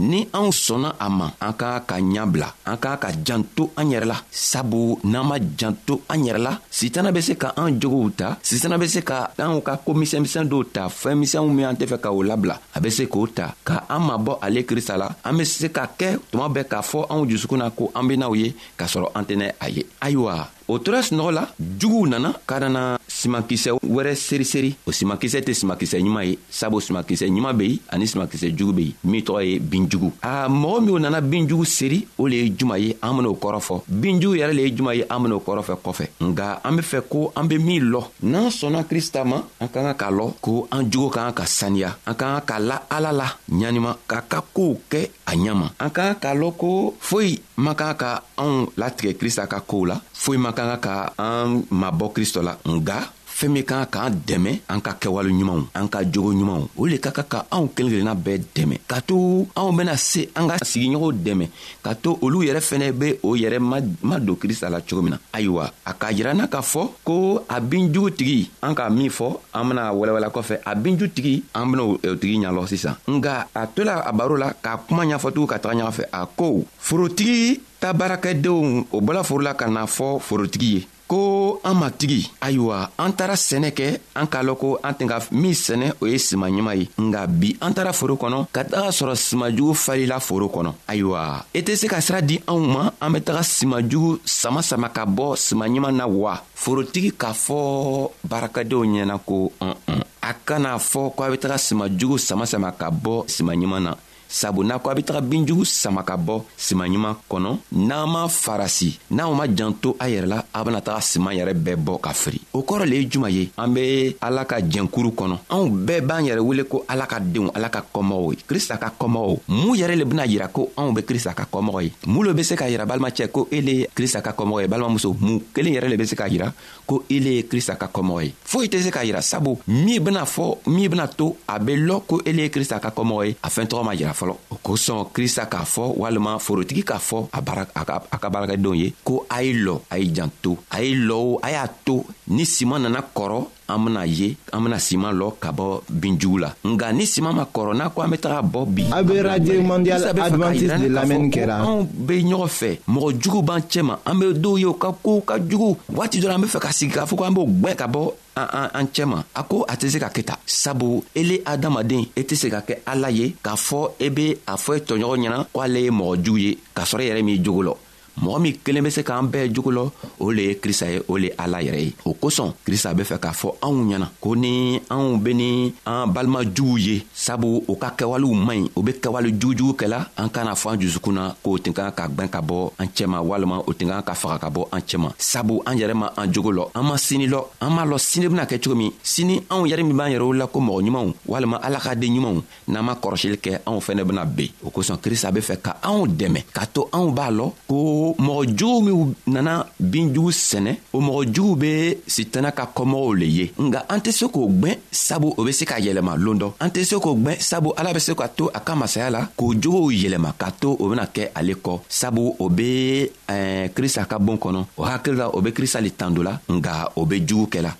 ni 0.00 0.24
anw 0.32 0.48
sɔnna 0.64 0.96
a 0.98 1.06
ma 1.12 1.26
an 1.44 1.52
k'an 1.60 1.84
ka 1.84 1.94
ɲabila 2.00 2.48
an 2.64 2.76
k'an 2.80 2.96
ka 2.96 3.08
janto 3.26 3.64
an 3.76 3.84
yɛrɛ 3.92 4.06
la 4.08 4.16
sabu 4.32 4.96
n'an 5.04 5.26
ma 5.28 5.36
janto 5.58 6.00
an 6.08 6.24
yɛrɛ 6.24 6.40
la 6.40 6.52
sitana 6.72 7.12
be 7.12 7.20
se 7.20 7.36
ka 7.36 7.52
an 7.54 7.76
jogow 7.76 8.08
ta 8.16 8.38
sitana 8.42 8.78
be 8.80 8.88
se 8.88 9.04
ka 9.04 9.28
anw 9.36 9.60
ka 9.60 9.76
koo 9.84 9.92
misɛnmisɛn 9.92 10.48
dɔw 10.48 10.62
ta 10.72 10.88
fɛɛnmisɛnw 10.88 11.52
min 11.52 11.66
an 11.68 11.76
tɛ 11.76 11.84
fɛ 11.84 12.00
ka 12.00 12.08
o 12.16 12.22
labila 12.24 12.56
a 12.72 12.80
be 12.80 12.88
se 12.88 13.04
k'o 13.04 13.26
ta 13.28 13.52
ka 13.62 13.84
an 13.86 14.06
mabɔ 14.08 14.38
ale 14.40 14.64
krista 14.64 14.96
la 14.96 15.12
an 15.28 15.36
be 15.36 15.44
se 15.44 15.68
ka 15.68 15.84
kɛ 16.00 16.16
tuma 16.32 16.48
bɛɛ 16.48 16.64
k'a 16.64 16.80
fɔ 16.80 17.12
anw 17.12 17.28
jusukun 17.28 17.60
na 17.60 17.68
ko 17.68 17.92
an 17.94 18.08
benaw 18.08 18.32
ye 18.34 18.56
k'a 18.74 18.86
sɔrɔ 18.88 19.12
an 19.14 19.24
tɛnɛ 19.28 19.52
a 19.60 19.66
ye 19.68 19.84
ayiwa 20.00 20.48
o 20.68 20.78
tora 20.78 21.00
sunɔgɔ 21.02 21.30
la 21.32 21.48
juguw 21.80 22.06
nana 22.06 22.32
ka 22.46 22.58
nana 22.60 22.98
simankisɛ 23.08 23.70
wɛrɛ 23.82 24.14
seriseri 24.14 24.74
o 24.86 24.92
simankisɛ 24.92 25.40
tɛ 25.44 25.54
simankisɛ 25.54 25.98
ɲuman 25.98 26.24
ye 26.28 26.38
sabu 26.50 26.80
simankisɛ 26.80 27.26
ɲuman 27.28 27.56
be 27.56 27.62
yen 27.66 27.78
ani 27.90 28.06
simankisɛ 28.06 28.54
jugu 28.56 28.72
be 28.72 28.82
yen 28.88 28.94
min 29.10 29.22
tɔgɔ 29.22 29.42
ye 29.44 29.58
binjugu 29.58 30.12
a 30.22 30.46
mɔgɔ 30.48 30.80
minw 30.84 30.98
nana 30.98 31.20
binjugu 31.22 31.64
seri 31.66 32.06
o 32.18 32.26
le 32.28 32.34
ye 32.36 32.50
juman 32.56 32.78
ye 32.80 32.94
an 33.02 33.14
ben'o 33.16 33.32
kɔrɔ 33.38 33.60
fɔ 33.60 33.82
binjugu 33.90 34.36
yɛrɛ 34.36 34.52
le 34.54 34.62
ye 34.62 34.70
juman 34.76 34.94
ye 34.96 35.02
an 35.08 35.20
ben'o 35.22 35.38
kɔrɔfɛ 35.40 35.74
kɔfɛ 35.82 36.04
nga 36.20 36.60
an 36.62 36.76
be 36.76 36.82
fɛ 36.82 37.02
ko 37.08 37.32
an 37.36 37.44
be 37.48 37.58
min 37.58 37.80
lɔ 37.90 38.04
n'an 38.24 38.48
sɔnna 38.50 38.84
krista 38.84 39.24
ma 39.24 39.42
an 39.60 39.68
ka 39.68 39.80
ka 39.82 39.94
k'a 40.04 40.10
lɔ 40.12 40.32
ko 40.42 40.68
an 40.70 40.90
jogo 40.90 41.08
ka 41.10 41.24
ka 41.28 41.32
ka 41.32 41.44
saniya 41.46 41.94
an 42.06 42.14
ka 42.14 42.40
ka 42.40 42.40
ka 42.44 42.58
la 42.58 42.82
ala 42.90 43.10
la 43.12 43.32
ɲanima 43.50 43.96
k'a 44.06 44.20
ka 44.28 44.44
koow 44.54 44.78
kɛ 44.90 45.08
a 45.26 45.30
ɲama 45.34 45.72
an 45.80 45.90
ka 45.90 46.14
ka 46.14 46.14
k'a 46.28 46.34
lɔn 46.36 46.52
ko 46.58 46.94
foyi 47.00 47.40
man 47.56 47.74
ka 47.74 47.94
ka 47.94 48.22
anw 48.36 48.68
latigɛ 48.76 49.16
krista 49.16 49.46
ka 49.48 49.60
koow 49.60 49.86
la 49.86 50.00
foyi 50.14 50.36
man 50.38 50.52
ka 50.58 50.74
ka 50.74 50.78
ka 50.82 50.94
an 51.14 51.62
mabɔ 51.70 52.10
kristo 52.10 52.42
la 52.42 52.58
nga 52.66 52.98
fɛɛn 53.38 53.54
min 53.54 53.62
kan 53.62 53.86
k'an 53.86 54.10
dɛmɛ 54.26 54.66
an 54.66 54.80
ka 54.82 54.98
kɛwale 54.98 55.30
ɲumanw 55.30 55.70
an 55.70 55.86
ka 55.86 56.02
jogo 56.02 56.34
ɲumanw 56.34 56.66
o 56.74 56.82
le 56.90 56.98
ka 56.98 57.14
kan 57.14 57.26
ka 57.30 57.38
anw 57.54 57.70
kelen 57.70 57.90
kelenna 57.94 58.14
bɛɛ 58.18 58.36
dɛmɛ 58.50 58.74
ka 58.90 58.98
to 59.06 59.46
anw 59.54 59.70
bena 59.78 59.94
se 59.94 60.26
an 60.34 60.50
ka 60.50 60.58
sigiɲɔgɔnw 60.58 61.22
dɛmɛ 61.22 61.46
ka 61.78 61.94
to 61.94 62.18
olu 62.18 62.42
yɛrɛ 62.42 62.58
fɛnɛ 62.58 62.90
be 62.98 63.06
o 63.22 63.38
yɛrɛ 63.38 63.60
ma 64.02 64.16
don 64.18 64.34
krista 64.34 64.66
la 64.66 64.80
cogo 64.82 65.02
min 65.06 65.14
na 65.14 65.18
ayiwa 65.30 65.70
a 65.86 65.92
k'a 65.94 66.10
yiranna 66.18 66.50
k'a 66.50 66.58
fɔ 66.66 66.82
ko 67.06 67.14
a 67.46 67.56
bin 67.62 67.94
jugutigi 67.94 68.50
an 68.62 68.74
k'a 68.74 68.90
min 68.90 69.06
fɔ 69.10 69.38
an 69.54 69.62
bena 69.70 69.94
walawala 69.94 70.32
kɔfɛ 70.34 70.62
a 70.66 70.74
bin 70.74 70.98
jutigi 70.98 71.44
an 71.54 71.70
bena 71.70 71.82
o 71.86 71.94
tigi 72.18 72.42
ɲalɔ 72.42 72.66
sisan 72.66 72.98
nga 73.06 73.46
a 73.54 73.66
to 73.70 73.84
la 73.86 74.02
a 74.02 74.10
baro 74.12 74.34
la 74.34 74.50
k'a 74.50 74.82
kuma 74.88 75.06
ɲ'fɔtugu 75.06 75.46
ka 75.46 75.58
taga 75.62 75.78
ɲɔgɔn 75.86 75.94
fɛ 75.94 76.04
a 76.12 76.26
ko 76.26 76.66
forotigi 76.82 77.60
ta 77.80 77.92
baarakɛdenw 77.94 78.84
o 78.92 79.00
bɔla 79.00 79.22
foro 79.22 79.42
la 79.42 79.54
ka 79.54 79.66
na 79.70 79.86
fɔ 79.86 80.18
forotigi 80.20 80.72
ye 80.74 80.82
ko 81.08 81.60
an 81.64 81.74
matigi 81.78 82.26
ayiwa 82.40 82.90
an 82.98 83.12
taara 83.12 83.34
sɛnɛ 83.36 83.70
kɛ 83.70 83.86
an 84.18 84.26
k'a 84.26 84.42
lɔn 84.42 84.58
ko 84.58 84.78
an 84.82 84.94
tun 84.98 85.06
ka 85.08 85.18
min 85.30 85.52
sɛnɛ 85.54 85.92
o 86.02 86.06
ye 86.06 86.18
siman 86.18 86.50
ɲuman 86.52 86.76
ye 86.78 86.88
nga 87.00 87.26
bi 87.26 87.54
an 87.60 87.72
taara 87.74 87.92
foro 87.92 88.16
kɔnɔ 88.16 88.46
ka 88.52 88.62
taga 88.64 88.90
sɔrɔ 88.90 89.14
simanjugu 89.14 89.74
falila 89.74 90.20
foro 90.20 90.48
kɔnɔ 90.48 90.72
ayiwa 90.88 91.44
i 91.54 91.58
e 91.58 91.62
tɛ 91.62 91.76
se 91.76 91.86
ka 91.88 92.00
sira 92.00 92.20
di 92.20 92.38
anw 92.46 92.66
ma 92.66 92.90
an 93.00 93.12
be 93.12 93.20
taga 93.20 93.42
simanjugu 93.42 94.18
sama 94.24 94.60
sama 94.62 94.88
ka 94.90 95.06
bɔ 95.06 95.36
siman 95.36 95.70
ɲuman 95.72 95.94
na 95.96 96.06
wa 96.06 96.34
forotigi 96.54 97.12
k'a 97.14 97.30
fɔ 97.32 98.10
baarakɛdenw 98.26 98.82
ɲɛna 98.84 99.18
ko 99.24 99.52
ɔn 99.60 99.74
ɔn 99.88 100.02
a 100.20 100.32
kana 100.44 100.74
fɔ 100.78 101.14
ko 101.14 101.22
a 101.24 101.30
be 101.30 101.36
taga 101.38 101.56
simanjugu 101.56 102.18
sama 102.18 102.44
sama 102.46 102.72
ka 102.72 102.90
bɔ 102.90 103.24
siman 103.28 103.56
ɲuman 103.56 103.82
na 103.82 103.94
sabu 104.28 104.62
n'a 104.62 104.76
ko 104.78 104.90
a 104.90 104.94
be 104.94 105.02
taga 105.02 105.20
binjugu 105.22 105.64
sama 105.64 106.02
ka 106.02 106.14
bɔ 106.16 106.42
simanɲuman 106.56 107.16
kɔnɔ 107.30 107.56
n'an 107.72 108.06
m'a 108.06 108.28
farasi 108.28 108.98
n'anw 109.10 109.34
ma 109.34 109.46
janto 109.48 109.96
a 109.98 110.08
yɛrɛ 110.08 110.26
la 110.26 110.44
a 110.52 110.64
bena 110.64 110.80
taga 110.82 111.00
siman 111.00 111.32
yɛrɛ 111.32 111.54
bɛɛ 111.56 111.76
bɔ 111.76 111.98
ka 112.00 112.12
firi 112.12 112.40
o 112.52 112.60
kɔrɔ 112.62 112.84
le 112.86 112.96
ye 112.96 113.06
juman 113.08 113.30
ye 113.32 113.50
an 113.56 113.68
be 113.72 114.14
ala 114.20 114.44
ka 114.44 114.56
jɛnkuru 114.60 115.10
kɔnɔ 115.16 115.38
anw 115.48 115.68
bɛɛ 115.70 116.06
b'an 116.06 116.24
yɛrɛ 116.26 116.40
wele 116.44 116.64
ko 116.68 116.84
ala 116.88 117.06
ka 117.06 117.18
denw 117.20 117.50
ala 117.54 117.70
ka 117.70 117.80
kɔmɔgɔw 117.90 118.32
ye 118.32 118.38
krista 118.46 118.76
ka 118.78 118.92
kɔmɔgɔw 119.00 119.38
mun 119.48 119.76
yɛrɛ 119.78 119.96
le 119.96 120.04
bena 120.04 120.24
yira 120.26 120.48
ko 120.52 120.68
anw 120.76 120.92
be 120.94 121.00
krista 121.02 121.32
ka 121.34 121.46
kɔmɔgɔ 121.50 121.82
ye 121.84 121.92
mun 122.06 122.24
lo 122.26 122.34
be 122.34 122.42
se 122.42 122.54
k'a 122.54 122.68
yira 122.70 122.84
balimacɛ 122.86 123.28
ko 123.32 123.48
ele 123.50 123.70
ye 123.80 123.86
krista 123.96 124.20
ka 124.22 124.32
kɔmɔgɔ 124.36 124.62
ye 124.62 124.68
balimamuso 124.68 125.16
mun 125.18 125.40
kelen 125.54 125.72
yɛrɛ 125.74 125.88
le 125.88 125.96
be 125.96 126.04
se 126.04 126.14
k'a 126.16 126.28
yira 126.28 126.52
ko 126.88 127.02
ele 127.12 127.34
ye 127.36 127.42
krista 127.44 127.76
ka 127.76 127.90
kɔmɔgɔ 127.92 128.22
ye 128.24 128.32
foyi 128.48 128.66
tɛ 128.68 128.80
se 128.84 128.90
k'a 128.90 129.04
yira 129.04 129.20
sabu 129.22 129.58
min 129.68 130.00
bena 130.00 130.24
fɔ 130.24 130.46
min 130.66 130.88
bena 130.88 131.06
to 131.06 131.36
a 131.46 131.58
be 131.60 131.76
lɔ 131.76 132.00
ko 132.08 132.16
ele 132.24 132.44
ye 132.46 132.50
krista 132.50 132.80
ka 132.80 132.90
kɔmɔgɔ 132.96 133.26
ye 133.28 133.36
a 133.44 133.48
fɛɛntɔgɔ 133.48 133.84
ma 133.84 133.92
yira 133.94 134.14
fɔlɔ 134.16 134.34
o 134.52 134.56
kosɔn 134.64 135.12
krista 135.12 135.44
k'a 135.50 135.64
fɔ 135.68 135.92
walima 135.96 136.38
forotigi 136.40 136.82
k'a 136.84 136.98
fɔ 136.98 137.28
a 137.32 138.18
ka 138.18 138.30
baarakɛdenw 138.30 138.74
ye 138.80 138.94
ko 139.04 139.26
a 139.30 139.42
ye 139.42 139.52
lɔ 139.52 139.78
a 139.90 139.98
ye 139.98 140.10
janto 140.14 140.56
a 140.72 140.82
ye 140.82 140.94
lɔ 140.96 141.12
o 141.14 141.38
a 141.42 141.50
y'a 141.50 141.68
to 141.84 142.04
ni 142.28 142.44
siman 142.44 142.82
nana 142.82 143.02
kɔrɔ 143.14 143.46
an 143.68 143.78
bena 143.84 144.04
ye 144.06 144.34
an 144.52 144.62
bena 144.64 144.78
siman 144.80 145.12
lɔ 145.20 145.32
ka 145.40 145.50
bɔ 145.52 145.80
binjugu 145.90 146.38
la 146.40 146.54
nga 146.64 146.92
ni 146.92 147.06
siman 147.06 147.34
ma 147.36 147.44
kɔrɔ 147.52 147.74
n'a 147.76 147.90
ko 147.90 148.02
an 148.02 148.10
be 148.10 148.16
taga 148.18 148.42
bɔ 148.42 148.64
bi 148.66 148.82
a 148.92 149.02
be 149.04 149.20
radio 149.20 149.60
mondial 149.62 150.04
advantiste 150.08 150.78
de 150.80 150.88
lamɛnni 150.88 151.30
kɛra 151.30 151.60
anw 151.62 151.84
be 151.92 152.22
ɲɔgɔn 152.22 152.48
fɛ 152.48 152.78
mɔgɔ 152.88 153.12
jugu 153.22 153.42
b'an 153.42 153.60
cɛma 153.60 153.98
an 154.06 154.18
be 154.18 154.26
dɔw 154.32 154.58
ye 154.58 154.64
u 154.66 154.74
ka 154.74 154.92
koow 155.02 155.20
ka 155.20 155.38
jugu 155.38 155.76
waati 155.92 156.20
dɔ 156.20 156.28
la 156.28 156.34
an 156.34 156.40
be 156.42 156.46
fɛ 156.48 156.58
ka 156.60 156.68
sigi 156.72 156.92
k'a 156.92 157.06
fɔ 157.06 157.16
ko 157.18 157.24
an 157.24 157.34
b'o 157.34 157.46
gwɛn 157.46 157.76
ka 157.76 157.86
bɔ 157.86 158.12
an, 158.36 158.46
an, 158.52 158.68
an 158.74 158.86
cɛma 158.88 159.24
a 159.36 159.42
ko 159.44 159.64
a 159.68 159.76
tɛ 159.76 159.90
se 159.90 159.98
ka 160.00 160.08
kɛ 160.08 160.22
ta 160.24 160.38
sabu 160.46 161.02
ele 161.14 161.38
adamaden 161.44 162.06
e 162.16 162.22
tɛ 162.22 162.34
se 162.36 162.48
ka 162.50 162.60
kɛ 162.62 162.78
ala 162.86 163.10
ye 163.10 163.34
k'a 163.44 163.54
fɔ 163.54 163.92
e 164.00 164.08
be 164.10 164.32
a 164.46 164.54
fɔ 164.56 164.72
i 164.72 164.76
e 164.76 164.80
tɔɲɔgɔn 164.80 165.20
ɲɛna 165.20 165.46
ko 165.52 165.60
ale 165.60 165.76
ye 165.76 165.90
mɔgɔ 165.90 166.24
jugu 166.24 166.38
ye 166.38 166.58
k'a 166.74 166.84
sɔrɔ 166.84 167.02
i 167.02 167.04
e 167.04 167.08
yɛrɛ 167.10 167.22
m'i 167.24 167.38
jogo 167.44 167.62
lɔ 167.62 167.74
mɔgɔ 168.22 168.38
min 168.40 168.54
kelen 168.64 168.82
be 168.84 168.90
se 168.90 169.02
k'an 169.02 169.28
bɛɛ 169.28 169.54
jogo 169.54 169.70
lɔ 169.70 169.90
o 170.20 170.30
le 170.32 170.42
ye 170.48 170.54
krista 170.58 170.86
ye 170.90 171.00
o 171.08 171.16
le 171.16 171.30
ala 171.38 171.58
yɛrɛ 171.62 171.78
ye 171.80 171.92
o 172.04 172.14
kosɔn 172.20 172.52
krista 172.64 172.94
be 172.94 173.02
fɛ 173.02 173.18
k'a 173.18 173.32
fɔ 173.32 173.48
anw 173.62 173.92
ɲɛna 173.92 174.06
ko 174.20 174.34
ni 174.34 174.78
anw 174.90 175.18
be 175.22 175.30
ni 175.34 175.74
an 175.86 176.06
balimajuguw 176.12 176.78
ye 176.78 177.04
sabu 177.14 177.62
o 177.68 177.74
ka 177.76 177.94
kɛwalew 177.96 178.34
man 178.34 178.64
ɲi 178.66 178.70
o 178.76 178.82
be 178.82 178.90
kɛwale 178.92 179.28
jugujugu 179.38 179.74
kɛla 179.74 180.08
an 180.16 180.28
kana 180.30 180.52
fɔ 180.54 180.70
an 180.72 180.80
jusukun 180.80 181.12
na 181.14 181.32
k'o 181.44 181.58
tɛn 181.58 181.72
kan 181.74 181.90
ka 181.92 182.08
gwɛn 182.08 182.28
ka 182.30 182.40
bɔ 182.40 182.72
an 182.78 182.86
cɛma 182.88 183.20
walima 183.22 183.58
o 183.66 183.72
tɛn 183.72 183.88
kan 183.88 184.02
ka 184.02 184.14
faga 184.14 184.38
ka 184.38 184.50
bɔ 184.50 184.66
an 184.72 184.80
cɛma 184.82 185.10
sabu 185.18 185.62
an 185.66 185.74
yɛrɛ 185.78 185.94
ma 185.94 186.10
an 186.16 186.32
jogo 186.32 186.50
lɔ 186.52 186.70
an 186.74 186.82
ma 186.84 186.94
sini 186.96 187.26
lɔ 187.28 187.42
an 187.60 187.70
m'a 187.70 187.84
lɔn 187.86 187.98
sini 187.98 188.28
bena 188.28 188.44
kɛ 188.46 188.58
cogo 188.60 188.74
min 188.76 188.92
sini 189.04 189.40
anw 189.50 189.66
yɛrɛ 189.66 189.84
min 189.86 189.96
b'an 189.96 190.10
yɛrɛw 190.10 190.34
la 190.36 190.46
ko 190.46 190.60
mɔgɔ 190.60 190.82
ɲumanw 190.88 191.12
walima 191.26 191.58
ala 191.62 191.78
ka 191.78 191.94
den 191.94 192.12
ɲumanw 192.16 192.42
n'an 192.68 192.84
ma 192.84 192.94
kɔrɔsili 192.94 193.38
kɛ 193.40 193.60
anw 193.66 193.78
fɛnɛ 193.80 194.04
bena 194.06 194.24
ben 194.26 194.48
o 194.64 194.70
kosɔn 194.70 194.98
krista 194.98 195.30
be 195.32 195.40
fɛ 195.40 195.56
ka 195.62 195.76
anw 195.82 196.06
dɛmɛ 196.06 196.44
k'a 196.52 196.66
to 196.72 196.82
anw 196.92 197.12
b'a 197.14 197.30
lɔn 197.30 197.52
ko 197.68 198.07
ko 198.08 198.14
mɔgɔ 198.22 198.44
jugu 198.56 198.80
minw 198.82 199.14
nana 199.26 199.66
bin 199.80 200.12
jugu 200.14 200.30
sɛnɛ 200.32 200.76
o 200.92 201.00
mɔgɔ 201.00 201.34
jugu 201.34 201.56
be 201.56 201.98
sitana 202.06 202.52
ka 202.52 202.66
kɔmɔgɔw 202.74 203.14
le 203.14 203.26
ye 203.26 203.52
nga 203.58 203.84
an 203.88 203.98
tɛ 204.00 204.12
se 204.12 204.26
k'o 204.26 204.48
gwɛn 204.48 204.76
sabu 204.90 205.34
o 205.36 205.44
be 205.44 205.52
se 205.52 205.64
ka 205.64 205.76
yɛlɛma 205.80 206.16
loon 206.16 206.38
dɔ 206.38 206.52
an 206.60 206.68
tɛ 206.70 206.84
se 206.84 206.96
k'o 206.96 207.14
gwɛn 207.16 207.40
sabu 207.40 207.72
ala 207.76 207.92
be 207.92 207.98
se 208.00 208.12
ka 208.14 208.28
to 208.28 208.48
a 208.54 208.60
ka 208.60 208.74
masaya 208.74 209.10
la 209.10 209.24
k'o 209.36 209.54
jogow 209.60 209.90
yɛlɛma 209.90 210.32
k'a 210.38 210.50
to 210.60 210.76
o 210.78 210.88
bena 210.88 211.06
kɛ 211.06 211.28
ale 211.34 211.54
kɔ 211.54 211.80
sabu 211.88 212.34
o 212.38 212.48
be 212.48 213.10
eh, 213.28 213.68
krista 213.74 214.04
ka 214.08 214.18
boon 214.18 214.38
kɔnɔ 214.38 214.64
o 214.76 214.84
hakili 214.84 215.16
la 215.16 215.28
o 215.32 215.40
be 215.40 215.50
krista 215.50 215.80
le 215.82 215.90
tando 215.90 216.22
la 216.22 216.38
nga 216.48 216.90
o 216.96 217.04
be 217.04 217.20
jugu 217.26 217.46
kɛla 217.46 217.74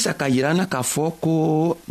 krista 0.00 0.16
ka 0.18 0.28
yirana 0.32 0.64
k'a 0.64 0.80
fɔ 0.80 1.06
ko 1.20 1.32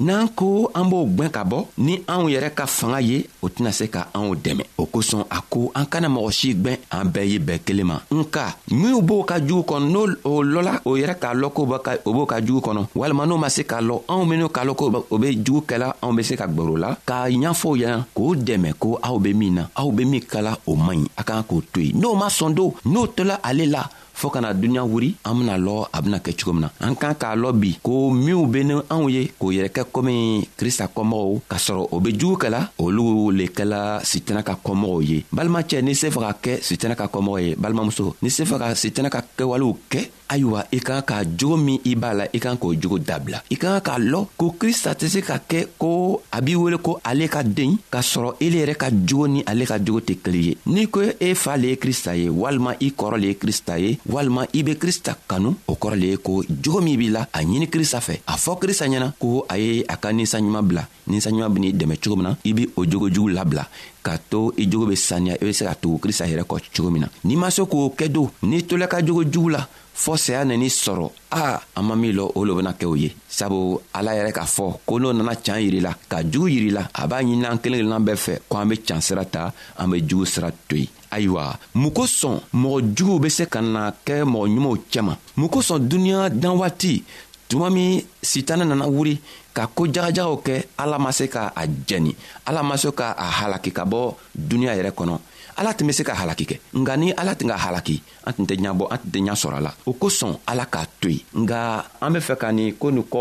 n'an 0.02 0.30
ko 0.34 0.72
an 0.74 0.88
b'o 0.90 1.04
gwɛn 1.06 1.30
ka 1.30 1.44
bɔ 1.46 1.60
ni 1.78 2.00
anw 2.10 2.26
yɛrɛ 2.34 2.50
ka 2.58 2.66
fanga 2.66 2.98
ye 3.02 3.30
o 3.42 3.50
tɛna 3.50 3.72
se 3.72 3.86
ka 3.88 4.08
anw 4.18 4.34
dɛmɛ 4.34 4.64
o 4.82 4.86
kosɔn 4.90 5.26
a 5.30 5.40
ko 5.50 5.70
an 5.76 5.86
kana 5.86 6.10
mɔgɔ 6.10 6.32
si 6.34 6.54
gwɛn 6.56 6.80
an 6.90 7.04
bɛɛ 7.14 7.28
ye 7.30 7.38
bɛɛ 7.38 7.60
kelen 7.64 7.86
ma 7.86 8.00
nka 8.10 8.46
minw 8.72 9.02
b'o 9.06 9.24
ka 9.30 9.38
jugu 9.46 9.62
kɔnɔ 9.62 9.86
n'o 9.92 10.02
o 10.24 10.42
lɔla 10.44 10.82
o 10.86 10.98
yɛrɛ 10.98 11.20
k'a 11.22 11.36
lɔ 11.38 11.52
ko 11.54 11.62
o 11.62 11.66
b'o 12.14 12.26
ka 12.26 12.40
jugu 12.42 12.62
kɔnɔ 12.66 12.82
walima 12.96 13.28
n'o 13.28 13.38
ma 13.38 13.48
se 13.50 13.62
k'a 13.62 13.80
lɔ 13.82 14.02
anw 14.10 14.26
minw 14.26 14.48
k'a 14.50 14.66
lɔ 14.66 14.76
ko 14.76 15.06
o 15.12 15.18
be 15.20 15.30
jugu 15.46 15.62
kɛla 15.68 15.94
anw 16.02 16.16
be 16.18 16.24
se 16.24 16.36
ka 16.36 16.48
gwɛrɛ 16.48 16.78
la 16.80 16.96
k'a 17.06 17.30
ɲ'fɔw 17.30 17.78
ɲɛna 17.78 18.06
k'o 18.16 18.34
dɛmɛ 18.36 18.74
ko 18.80 19.00
aw 19.04 19.20
be 19.20 19.34
min 19.36 19.54
na 19.54 19.66
aw 19.76 19.92
be 19.92 20.04
min 20.06 20.22
kala 20.26 20.58
o 20.66 20.76
man 20.76 20.98
ɲi 20.98 21.08
a 21.18 21.24
k'an 21.24 21.44
k'o 21.46 21.62
to 21.72 21.82
yen 21.82 22.00
n'o 22.02 22.16
ma 22.18 22.28
sɔn 22.28 22.54
don 22.56 22.72
n'o 22.86 23.06
tola 23.06 23.38
ale 23.44 23.68
la 23.70 23.86
fɔɔ 24.20 24.32
kana 24.34 24.54
duniɲa 24.54 24.84
wuri 24.84 25.16
an 25.24 25.34
bena 25.40 25.58
lɔ 25.58 25.88
a 25.94 26.02
bena 26.02 26.20
kɛ 26.20 26.32
cogo 26.36 26.52
min 26.54 26.62
na 26.64 26.70
an 26.86 26.96
kan 26.96 27.14
k'a 27.14 27.36
lɔ 27.40 27.52
bi 27.54 27.80
ko 27.82 28.12
minw 28.12 28.46
be 28.52 28.64
ni 28.66 28.74
anw 28.92 29.08
ye 29.10 29.32
k'o 29.40 29.48
yɛrɛ 29.52 29.70
kɛ 29.72 29.84
komi 29.96 30.44
krista 30.60 30.86
kɔmɔgɔw 30.96 31.40
k'a 31.50 31.58
sɔrɔ 31.58 31.88
o 31.96 32.00
be 32.02 32.10
jugu 32.20 32.36
kɛla 32.44 32.60
olu 32.78 33.32
le 33.32 33.46
kɛla 33.58 34.04
sitana 34.04 34.44
ka 34.44 34.56
kɔmɔgɔw 34.64 35.02
ye 35.10 35.24
balimacɛ 35.32 35.82
n'i 35.82 35.96
se 35.96 36.08
fɛ 36.10 36.20
ka 36.28 36.34
kɛ 36.44 36.62
sitana 36.62 36.96
ka 36.96 37.08
kɔmɔgɔ 37.08 37.40
ye 37.48 37.56
balimamuso 37.56 38.14
n'i 38.22 38.30
se 38.30 38.44
fɛ 38.44 38.58
ka 38.60 38.74
sitana 38.76 39.10
ka 39.10 39.22
kɛwalew 39.38 39.74
kɛ 39.90 40.00
ayiwa 40.30 40.62
i 40.72 40.80
kan 40.80 41.02
ka 41.02 41.24
jogo 41.26 41.58
min 41.58 41.80
i 41.90 41.96
b'a 41.98 42.14
la 42.14 42.26
i 42.38 42.40
kan 42.44 42.56
k'o 42.62 42.74
jogo 42.82 43.00
dabila 43.02 43.42
i 43.50 43.58
kan 43.58 43.82
k'a 43.86 43.98
lɔn 44.00 44.28
ko 44.38 44.52
krista 44.62 44.94
tɛ 44.94 45.10
se 45.14 45.22
ka 45.26 45.40
kɛ 45.50 45.66
ko 45.82 45.90
a 46.32 46.42
b'i 46.46 46.56
wele 46.62 46.78
ko 46.78 47.00
ale 47.04 47.26
ka 47.34 47.42
den 47.44 47.78
k'a 47.90 48.02
sɔrɔ 48.12 48.36
ele 48.46 48.62
yɛrɛ 48.62 48.76
ka 48.78 48.90
jogo 49.08 49.26
ni 49.28 49.42
ale 49.46 49.66
ka 49.66 49.80
jogo 49.82 50.00
tɛ 50.00 50.20
kelen 50.22 50.44
ye 50.48 50.54
n'i 50.68 50.86
ko 50.94 51.02
e 51.02 51.34
fa 51.34 51.58
le 51.58 51.74
ye 51.74 51.78
krista 51.82 52.14
ye 52.16 52.30
walima 52.30 52.76
i 52.80 52.94
kɔrɔ 53.00 53.18
le 53.20 53.28
ye 53.34 53.40
krista 53.42 53.80
ye 53.80 53.98
walima 54.08 54.46
i 54.54 54.62
be 54.64 54.76
krista 54.78 55.18
kanu 55.28 55.56
o 55.68 55.74
kɔrɔ 55.74 55.96
le 56.00 56.08
ye 56.14 56.18
ko 56.18 56.44
jogo 56.46 56.82
min 56.86 56.98
b'i 56.98 57.10
la 57.10 57.26
a 57.34 57.42
ɲini 57.42 57.68
krista 57.68 57.98
fɛ 58.00 58.20
a 58.28 58.38
fɔ 58.38 58.60
krista 58.62 58.86
ɲɛna 58.86 59.14
ko 59.20 59.46
a 59.50 59.58
ye 59.58 59.84
a 59.90 59.98
ka 59.98 60.12
ninsanɲuman 60.14 60.62
bila 60.68 60.86
ninsanɲuman 61.08 61.54
ben'i 61.54 61.74
dɛmɛ 61.74 61.96
cogo 61.98 62.16
min 62.22 62.26
na 62.30 62.36
i 62.46 62.54
be 62.54 62.70
o 62.78 62.86
jogo 62.86 63.10
jugu 63.10 63.34
labila 63.34 63.66
k'a 64.04 64.18
to 64.30 64.54
i 64.58 64.70
jogo 64.70 64.86
be 64.86 64.96
saniya 64.96 65.42
i 65.42 65.46
be 65.46 65.54
se 65.54 65.66
ka 65.66 65.74
tugu 65.74 65.98
krista 65.98 66.30
yɛrɛ 66.30 66.46
kɔ 66.46 66.62
cogo 66.70 66.90
min 66.94 67.02
na 67.02 67.08
n'i 67.26 67.36
ma 67.36 67.50
se 67.50 67.64
k'o 67.66 67.90
kɛ 67.98 68.08
don 68.14 68.30
n'i 68.44 68.62
tola 68.64 68.86
ka 68.88 69.02
jogo 69.02 69.24
jugu 69.26 69.50
la 69.50 69.66
fɔɔ 70.00 70.18
saya 70.18 70.46
nani 70.46 70.70
sɔrɔ 70.70 71.12
a 71.32 71.60
an 71.76 71.84
ma 71.86 71.94
min 71.96 72.14
lɔ 72.18 72.32
o 72.36 72.46
lo 72.46 72.56
bena 72.56 72.72
kɛ 72.72 72.86
o 72.88 72.96
ye 72.96 73.10
sabu 73.28 73.80
ala 73.94 74.12
yɛrɛ 74.16 74.32
k'a 74.32 74.46
fɔ 74.46 74.66
ko 74.86 74.96
n'o 75.00 75.12
nana 75.12 75.36
can 75.36 75.60
yirila 75.60 75.92
ka 76.10 76.24
jugu 76.24 76.48
yirila 76.48 76.90
a 76.96 77.06
b'a 77.08 77.20
ɲinina 77.22 77.52
an 77.52 77.58
kelen 77.60 77.80
kelenna 77.84 78.00
bɛɛ 78.00 78.16
fɛ 78.26 78.34
ko 78.48 78.58
an 78.60 78.66
be 78.70 78.78
can 78.78 79.02
sira 79.02 79.26
ta 79.26 79.52
an 79.78 79.88
be 79.92 79.98
jugu 80.08 80.26
sira 80.26 80.52
to 80.70 80.76
yen 80.78 80.88
ayiwa 81.12 81.58
mun 81.76 81.92
kosɔn 81.92 82.40
mɔgɔ 82.54 82.94
juguw 82.96 83.20
be 83.24 83.30
se 83.30 83.46
ka 83.48 83.60
na 83.62 83.92
kɛ 83.92 84.24
mɔgɔ 84.24 84.48
ɲumanw 84.56 84.78
cɛma 84.92 85.18
mun 85.36 85.50
kosɔn 85.50 85.88
duniɲa 85.90 86.30
dan 86.40 86.56
waati 86.58 87.04
tuma 87.50 87.70
min 87.70 88.02
sitanɛ 88.24 88.64
nana 88.68 88.88
wuri 88.88 89.20
ka 89.54 89.68
koo 89.68 89.86
jagajagaw 89.86 90.42
kɛ 90.46 90.64
ala 90.78 90.98
ma 90.98 91.12
se 91.12 91.28
ka 91.28 91.52
a 91.54 91.68
jɛni 91.68 92.16
ala 92.48 92.64
ma 92.64 92.78
se 92.78 92.90
ka 92.92 93.16
a 93.18 93.26
halaki 93.28 93.72
ka 93.76 93.84
bɔ 93.84 94.16
duniɲa 94.48 94.78
yɛrɛ 94.80 94.92
kɔnɔ 94.96 95.20
ala 95.60 95.74
tun 95.76 95.88
be 95.88 95.94
se 95.94 96.04
ka 96.08 96.16
halaki 96.16 96.46
kɛ 96.48 96.56
nga 96.80 96.96
ni 96.96 97.12
ala 97.12 97.36
tun 97.36 97.52
ka 97.52 97.58
halaki 97.60 98.00
an 98.26 98.32
tun 98.34 98.46
tɛ 98.48 98.56
ɲabɔ 98.64 98.86
an 98.92 98.98
tun 99.04 99.12
tɛ 99.14 99.20
ɲa 99.28 99.34
sɔrɔ 99.42 99.56
a 99.58 99.62
la 99.68 99.72
o 99.86 99.92
kosɔn 100.02 100.34
ala 100.48 100.66
k'a 100.74 100.84
to 101.02 101.10
yen 101.12 101.22
nga 101.44 101.62
an 102.00 102.14
be 102.16 102.20
fɛ 102.24 102.36
ka 102.40 102.48
nin 102.56 102.72
ko 102.80 102.88
nin 102.92 103.04
kɔ 103.04 103.20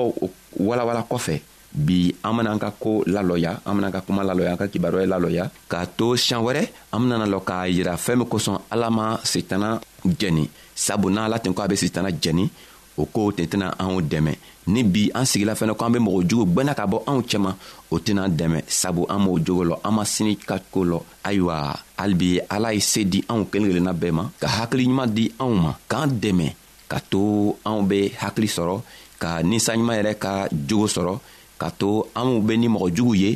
walawala 0.63 1.03
kɔfɛ 1.11 1.35
bi 1.73 2.15
an 2.25 2.33
benaan 2.39 2.59
ka 2.63 2.71
koo 2.79 3.03
lalɔya 3.05 3.53
an 3.67 3.75
benaan 3.77 3.93
ka 3.93 4.01
kuma 4.07 4.23
lalɔya 4.23 4.51
an 4.53 4.57
ka 4.63 4.67
kibaruya 4.71 5.07
lalɔya 5.11 5.51
k'a 5.71 5.83
to 5.99 6.15
siɲan 6.17 6.45
wɛrɛ 6.47 6.63
an 6.95 6.99
benana 7.03 7.27
lɔ 7.27 7.41
k'a 7.45 7.67
yira 7.75 7.95
fɛɛn 8.07 8.19
min 8.23 8.29
kosɔn 8.33 8.57
ala 8.71 8.89
ma 8.91 9.19
sitana 9.33 9.81
jɛni 10.07 10.49
sabu 10.75 11.11
n'ala 11.11 11.41
tun 11.43 11.53
ko 11.55 11.63
a 11.63 11.69
be 11.69 11.75
sitana 11.75 12.11
jɛni 12.23 12.49
o 12.99 13.05
koo 13.07 13.33
tun 13.33 13.47
tɛna 13.47 13.75
anw 13.83 13.99
dɛmɛ 14.03 14.35
ni 14.69 14.85
bi 14.85 15.09
an 15.17 15.25
sigila 15.25 15.55
fɛnɛ 15.59 15.75
ko 15.75 15.85
an 15.89 15.93
be 15.93 15.99
mɔgɔ 16.07 16.21
jugu 16.29 16.45
gwɛnna 16.55 16.75
ka 16.77 16.85
bɔ 16.93 16.97
anw 17.11 17.21
cɛma 17.31 17.51
o 17.91 17.97
tɛn'an 18.05 18.33
dɛmɛ 18.39 18.59
sabu 18.81 19.03
an 19.09 19.19
m'o 19.25 19.39
jogo 19.45 19.65
lɔ 19.71 19.75
an 19.87 19.93
ma 19.97 20.05
sini 20.05 20.37
ka 20.37 20.59
koo 20.71 20.85
lɔ 20.85 20.99
ayiwa 21.25 21.55
halibi 21.97 22.31
ala 22.55 22.73
ye 22.77 22.81
se 22.81 23.01
di 23.05 23.25
anw 23.33 23.47
kelen 23.51 23.69
kelenna 23.73 23.93
bɛɛ 23.97 24.13
ma 24.13 24.25
ka 24.41 24.47
hakiliɲuman 24.49 25.07
di 25.17 25.25
anw 25.41 25.55
ma 25.65 25.73
k'an 25.89 26.11
dɛmɛ 26.23 26.47
ka 26.91 26.99
to 27.11 27.57
anw 27.65 27.83
be 27.89 28.01
hakili 28.21 28.47
sɔrɔ 28.57 28.77
ka 29.23 29.31
ninsanɲuman 29.43 29.97
yɛrɛ 30.01 30.15
ka 30.25 30.33
jogo 30.53 30.87
sɔrɔ 30.87 31.17
ka 31.61 31.71
to 31.71 32.05
anw 32.15 32.41
be 32.47 32.57
ni 32.59 32.69
mɔgɔ 32.69 32.93
jugu 32.97 33.15
ye 33.25 33.31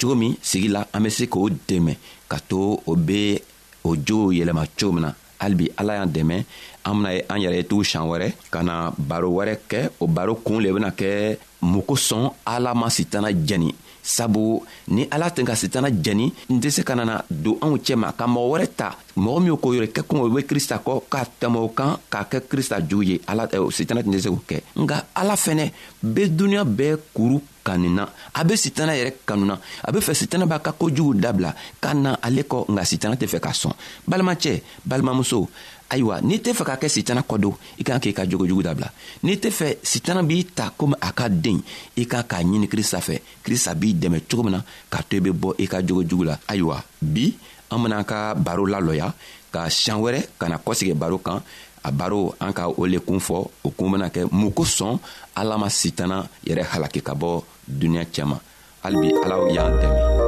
cogo 0.00 0.14
min 0.16 0.36
sigi 0.40 0.68
la 0.72 0.84
an 0.92 1.02
be 1.02 1.10
se 1.10 1.26
k'o 1.28 1.50
dɛmɛ 1.68 1.96
ka 2.28 2.38
to 2.48 2.80
o 2.88 2.96
be 2.96 3.36
o 3.84 3.92
jogo 3.94 4.32
yɛlɛma 4.32 4.64
cogo 4.78 4.92
min 4.94 5.02
na 5.02 5.12
halibi 5.40 5.70
ala 5.76 5.94
y'an 5.98 6.10
dɛmɛ 6.12 6.44
an 6.84 6.94
bena 6.94 7.10
ye 7.14 7.22
an 7.28 7.38
yɛrɛ 7.40 7.56
ye 7.56 7.62
tugu 7.64 7.84
sian 7.84 8.04
wɛrɛ 8.10 8.28
ka 8.50 8.60
na 8.62 8.90
baro 8.98 9.30
wɛrɛ 9.30 9.54
kɛ 9.70 9.90
o 10.00 10.06
baro 10.06 10.34
kuun 10.34 10.62
le 10.62 10.72
bena 10.72 10.90
kɛ 10.90 11.36
mun 11.62 11.82
kosɔn 11.82 12.30
ala 12.44 12.74
ma 12.74 12.88
sitana 12.90 13.30
jɛni 13.32 13.72
sabu 14.08 14.64
ni 14.88 15.04
ala 15.12 15.28
tun 15.28 15.44
ka 15.44 15.52
sitana 15.52 15.92
jɛni 15.92 16.32
n 16.48 16.56
tɛ 16.56 16.68
se 16.72 16.80
ka 16.82 16.96
nana 16.96 17.20
don 17.28 17.60
anw 17.60 17.76
cɛma 17.84 18.16
ka 18.16 18.24
mɔgɔ 18.24 18.48
wɛrɛ 18.48 18.66
ta 18.72 18.96
mɔgɔ 19.20 19.38
min 19.44 19.56
ko 19.60 19.68
yɛrɛ 19.76 19.88
kɛ 19.92 20.00
kun 20.08 20.24
o 20.24 20.28
be 20.32 20.40
krista 20.48 20.80
kɔ 20.80 21.04
ka 21.12 21.28
tɛmɛ 21.28 21.58
o 21.60 21.68
kan 21.68 22.00
k'a 22.10 22.24
kɛ 22.24 22.40
krista 22.48 22.80
jugu 22.80 23.04
ye 23.04 23.14
ala 23.28 23.44
sitana 23.70 24.00
tun 24.02 24.16
tɛ 24.16 24.20
se 24.24 24.30
k'o 24.32 24.40
kɛ 24.48 24.56
nka 24.80 24.96
ala 25.14 25.34
fɛnɛ 25.36 25.70
be 26.02 26.22
duniɲa 26.32 26.64
bɛɛ 26.64 26.96
kuru 27.12 27.38
kanuna 27.62 28.08
a 28.34 28.40
be 28.48 28.54
sitana 28.56 28.92
yɛrɛ 28.96 29.12
kanuna 29.28 29.60
a 29.84 29.92
be 29.92 29.98
fɛ 30.00 30.14
sitana 30.16 30.46
b'a 30.48 30.62
ka 30.64 30.72
kojugu 30.72 31.20
dabila 31.20 31.52
ka 31.80 31.92
na 31.92 32.16
ale 32.24 32.42
kɔ 32.48 32.66
nka 32.72 32.82
sitana 32.88 33.14
tɛ 33.16 33.28
fɛ 33.28 33.38
ka 33.40 33.50
sɔn 33.52 33.76
balimacɛ 34.08 34.62
balimamuso 34.88 35.44
ayiwa 35.90 36.20
n'i 36.20 36.38
tɛ 36.38 36.52
fɛ 36.52 36.64
ka 36.68 36.74
kɛ 36.80 36.88
sitana 36.88 37.22
kɔdo 37.22 37.50
i 37.80 37.84
kan 37.84 37.98
k'i 38.00 38.12
ka 38.12 38.24
jogojugu 38.26 38.62
dabila 38.62 38.88
n'i 39.24 39.34
tɛ 39.36 39.50
fɛ 39.50 39.68
sitana 39.82 40.22
b'i 40.22 40.44
ta 40.56 40.70
komi 40.76 40.94
a 41.00 41.12
ka 41.12 41.28
den 41.28 41.60
i 41.96 42.04
kan 42.06 42.22
k'a 42.22 42.40
ɲini 42.44 42.68
krista 42.68 43.00
fɛ 43.00 43.16
krista 43.44 43.74
b'i 43.74 43.94
dɛmɛ 43.94 44.20
cogo 44.30 44.42
min 44.44 44.52
na 44.52 44.62
k'a 44.92 45.02
to 45.08 45.16
i 45.16 45.20
be 45.20 45.30
bɔ 45.30 45.54
i 45.58 45.66
ka 45.66 45.78
jogojugu 45.80 46.24
la 46.24 46.36
ayiwa 46.48 46.82
bi 47.00 47.34
an 47.70 47.78
benaan 47.82 48.04
ka 48.04 48.34
baro 48.34 48.66
lalɔya 48.66 49.12
ka 49.52 49.68
siɲan 49.70 50.00
wɛrɛ 50.00 50.22
ka 50.38 50.48
na 50.48 50.56
kɔsegi 50.58 50.94
baro 50.94 51.18
kan 51.18 51.40
a 51.84 51.90
baro 51.92 52.34
an 52.40 52.52
ka 52.52 52.68
o 52.68 52.84
le 52.86 52.98
kun 53.00 53.18
fɔ 53.20 53.46
o 53.64 53.70
kun 53.70 53.92
bena 53.92 54.08
kɛ 54.10 54.28
mun 54.30 54.52
kosɔn 54.52 54.98
ala 55.34 55.56
ma 55.58 55.68
sitana 55.68 56.26
yɛrɛ 56.46 56.64
halaki 56.72 57.00
ka 57.02 57.14
bɔ 57.14 57.42
duniɲa 57.66 58.04
cɛma 58.12 58.36
halibi 58.82 59.12
ala 59.24 59.36
y'an 59.52 59.72
dɛmɛ 59.80 60.27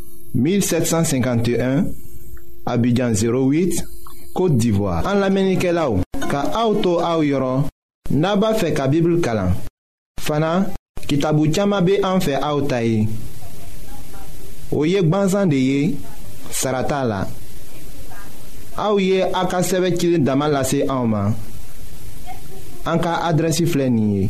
1751 0.33 1.85
Abidjan 2.65 3.11
08 3.11 3.83
Kote 4.33 4.55
d'Ivoire 4.57 5.03
An 5.05 5.15
la 5.19 5.29
menike 5.29 5.71
la 5.75 5.89
ou 5.91 5.99
Ka 6.31 6.45
auto 6.55 6.99
a 7.03 7.17
ou 7.19 7.25
yoron 7.27 7.65
Naba 8.15 8.53
fe 8.55 8.71
ka 8.75 8.87
bibl 8.91 9.17
kalan 9.23 9.51
Fana 10.21 10.69
kitabu 11.07 11.49
tchama 11.51 11.81
be 11.83 11.99
an 12.05 12.21
fe 12.23 12.37
a 12.39 12.53
ou 12.55 12.63
tayi 12.63 13.03
Ou 14.71 14.85
yek 14.87 15.09
ban 15.11 15.27
zande 15.27 15.59
ye 15.59 15.95
Sarata 16.51 17.03
la 17.07 17.21
A 18.79 18.91
ou 18.93 19.03
ye 19.03 19.19
a 19.25 19.43
ka 19.51 19.59
seve 19.67 19.91
kilin 19.97 20.23
damal 20.23 20.55
la 20.55 20.63
se 20.67 20.85
a 20.87 20.95
ou 21.01 21.11
man 21.11 21.35
An 22.87 23.03
ka 23.03 23.19
adresi 23.27 23.67
flen 23.67 23.99
ye 23.99 24.29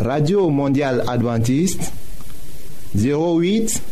Radio 0.00 0.46
Mondial 0.48 1.04
Adventist 1.12 1.90
08 2.96 3.91